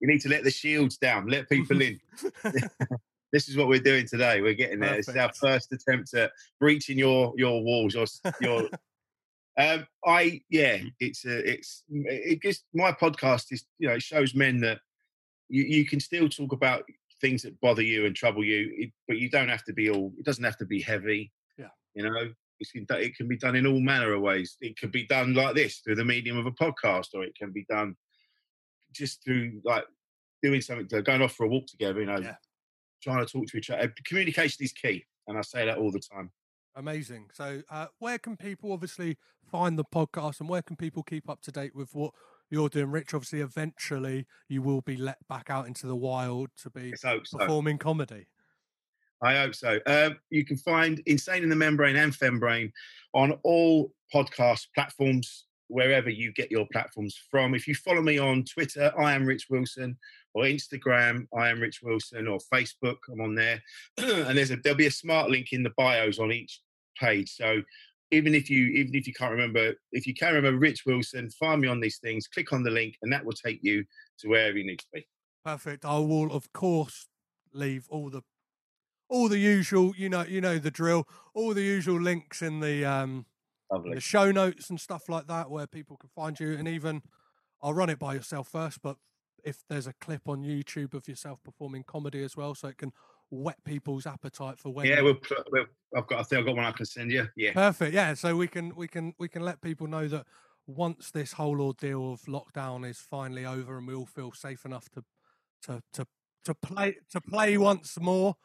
[0.00, 2.00] you need to let the shields down, let people in.
[3.32, 4.40] this is what we're doing today.
[4.40, 4.96] We're getting there.
[4.96, 5.08] Perfect.
[5.08, 8.06] is our first attempt at breaching your your walls, your
[8.40, 8.68] your
[9.58, 14.34] um, I yeah, it's a, it's it just my podcast is you know it shows
[14.34, 14.80] men that
[15.48, 16.84] you, you can still talk about
[17.20, 20.12] things that bother you and trouble you, it, but you don't have to be all.
[20.18, 21.32] It doesn't have to be heavy.
[21.56, 24.56] Yeah, you know, it can be done in all manner of ways.
[24.60, 27.52] It can be done like this through the medium of a podcast, or it can
[27.52, 27.96] be done
[28.92, 29.84] just through like
[30.42, 32.36] doing something, to, going off for a walk together, you know, Yeah.
[33.02, 33.92] trying to talk to each other.
[34.04, 36.30] Communication is key, and I say that all the time.
[36.76, 37.30] Amazing.
[37.32, 39.16] So, uh, where can people obviously
[39.50, 42.12] find the podcast and where can people keep up to date with what
[42.50, 42.90] you're doing?
[42.90, 47.20] Rich, obviously, eventually you will be let back out into the wild to be so.
[47.32, 48.26] performing comedy.
[49.22, 49.78] I hope so.
[49.86, 52.70] Um, you can find Insane in the Men Brain and Fem Brain
[53.14, 57.54] on all podcast platforms, wherever you get your platforms from.
[57.54, 59.96] If you follow me on Twitter, I am Rich Wilson,
[60.34, 63.62] or Instagram, I am Rich Wilson, or Facebook, I'm on there.
[63.96, 66.60] and there's a there'll be a smart link in the bios on each
[67.00, 67.30] page.
[67.30, 67.62] So
[68.10, 71.60] even if you even if you can't remember, if you can remember Rich Wilson, find
[71.60, 73.84] me on these things, click on the link, and that will take you
[74.20, 75.06] to wherever you need to be.
[75.44, 75.84] Perfect.
[75.84, 77.08] I will, of course,
[77.52, 78.22] leave all the
[79.08, 82.84] all the usual, you know, you know the drill, all the usual links in the
[82.84, 83.26] um
[83.70, 83.94] Lovely.
[83.94, 87.02] the show notes and stuff like that where people can find you and even
[87.62, 88.96] I'll run it by yourself first, but
[89.44, 92.92] if there's a clip on YouTube of yourself performing comedy as well, so it can
[93.30, 95.18] whet people's appetite for when Yeah, we'll,
[95.50, 95.66] we'll,
[95.96, 97.26] I've got I think I've got one I can send you.
[97.36, 97.52] Yeah.
[97.52, 97.92] Perfect.
[97.92, 98.14] Yeah.
[98.14, 100.26] So we can we can we can let people know that
[100.66, 104.88] once this whole ordeal of lockdown is finally over and we all feel safe enough
[104.90, 105.04] to
[105.62, 106.06] to to
[106.44, 108.36] to play to play once more,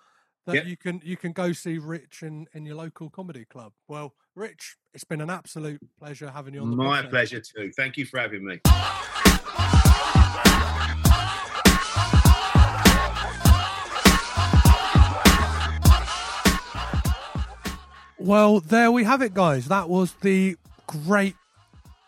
[0.48, 0.66] that Yep.
[0.66, 3.74] you can you can go see Rich in in your local comedy club.
[3.88, 7.10] Well, Rich, it's been an absolute pleasure having you on the My podcast.
[7.10, 7.72] pleasure too.
[7.76, 8.60] Thank you for having me.
[18.24, 19.68] Well, there we have it, guys.
[19.70, 20.56] That was the
[20.86, 21.36] great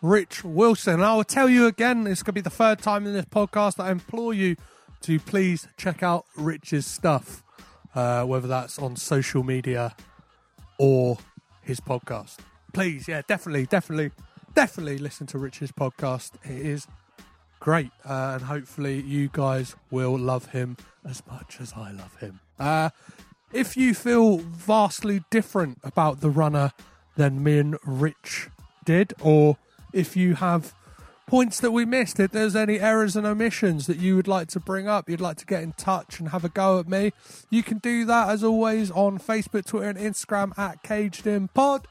[0.00, 0.94] Rich Wilson.
[0.94, 3.76] And I will tell you again, going to be the third time in this podcast
[3.76, 4.54] that I implore you
[5.00, 7.42] to please check out Rich's stuff,
[7.96, 9.96] uh, whether that's on social media
[10.78, 11.18] or
[11.62, 12.36] his podcast.
[12.72, 14.12] Please, yeah, definitely, definitely,
[14.54, 16.34] definitely listen to Rich's podcast.
[16.44, 16.86] It is
[17.58, 17.90] great.
[18.08, 22.38] Uh, and hopefully, you guys will love him as much as I love him.
[22.60, 22.90] Uh,
[23.54, 26.72] if you feel vastly different about the runner
[27.16, 28.48] than me and Rich
[28.84, 29.56] did, or
[29.92, 30.74] if you have
[31.26, 34.60] points that we missed, if there's any errors and omissions that you would like to
[34.60, 37.12] bring up, you'd like to get in touch and have a go at me,
[37.48, 41.86] you can do that as always on Facebook, Twitter, and Instagram at Caged In Pod.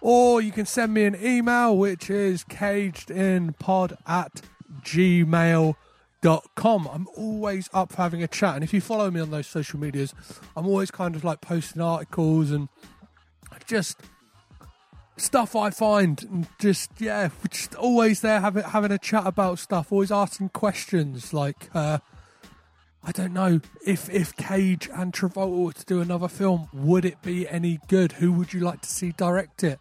[0.00, 4.42] Or you can send me an email, which is cagedinpod at
[4.82, 5.87] gmail.com.
[6.24, 8.56] I'm always up for having a chat.
[8.56, 10.14] And if you follow me on those social medias,
[10.56, 12.68] I'm always kind of like posting articles and
[13.66, 14.00] just
[15.16, 19.92] stuff I find and just yeah, just always there having having a chat about stuff,
[19.92, 21.98] always asking questions like uh
[23.04, 27.22] I don't know if if Cage and Travolta were to do another film, would it
[27.22, 28.12] be any good?
[28.12, 29.78] Who would you like to see direct it?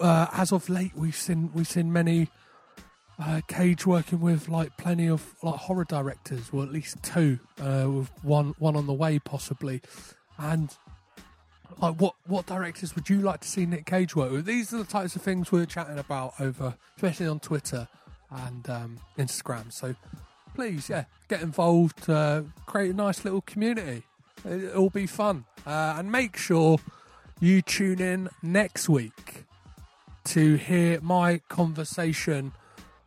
[0.00, 2.28] Uh, as of late, we've seen we've seen many
[3.24, 7.86] uh, Cage working with like plenty of like horror directors, or at least two, uh,
[7.90, 9.80] with one one on the way possibly,
[10.38, 10.74] and
[11.80, 14.44] like what what directors would you like to see Nick Cage work with?
[14.46, 17.86] These are the types of things we're chatting about over, especially on Twitter
[18.30, 19.72] and um, Instagram.
[19.72, 19.94] So
[20.54, 24.02] please, yeah, get involved, uh, create a nice little community.
[24.44, 26.78] It- It'll be fun, uh, and make sure
[27.40, 29.44] you tune in next week
[30.24, 32.52] to hear my conversation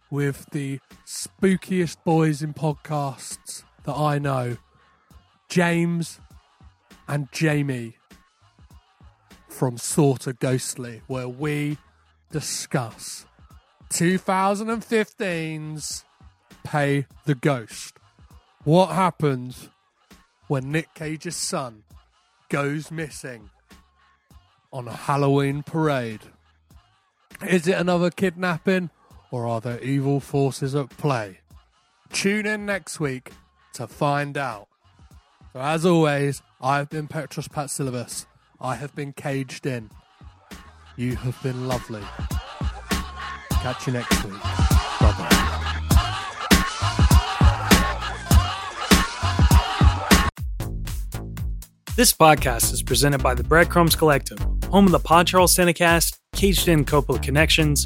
[0.10, 4.58] with the spookiest boys in podcasts that I know,
[5.50, 6.20] James
[7.08, 7.98] and Jamie
[9.48, 11.78] from Sorta Ghostly, where we
[12.32, 13.26] discuss
[13.90, 16.04] 2015's
[16.64, 17.98] Pay the Ghost.
[18.64, 19.70] What happens
[20.48, 21.84] when Nick Cage's son
[22.50, 23.50] goes missing
[24.74, 26.22] on a Halloween parade?
[27.48, 28.90] Is it another kidnapping
[29.36, 31.40] or are there evil forces at play?
[32.14, 33.34] Tune in next week
[33.74, 34.70] to find out.
[35.52, 38.28] So, as always, I've been Petros Patsilivus.
[38.62, 39.90] I have been caged in.
[40.96, 42.02] You have been lovely.
[43.52, 44.42] Catch you next week.
[44.42, 45.32] Bye bye.
[51.98, 54.40] This podcast is presented by the Breadcrumbs Collective,
[54.72, 57.86] home of the Pod Charles Cinecast, Caged In Coppola Connections,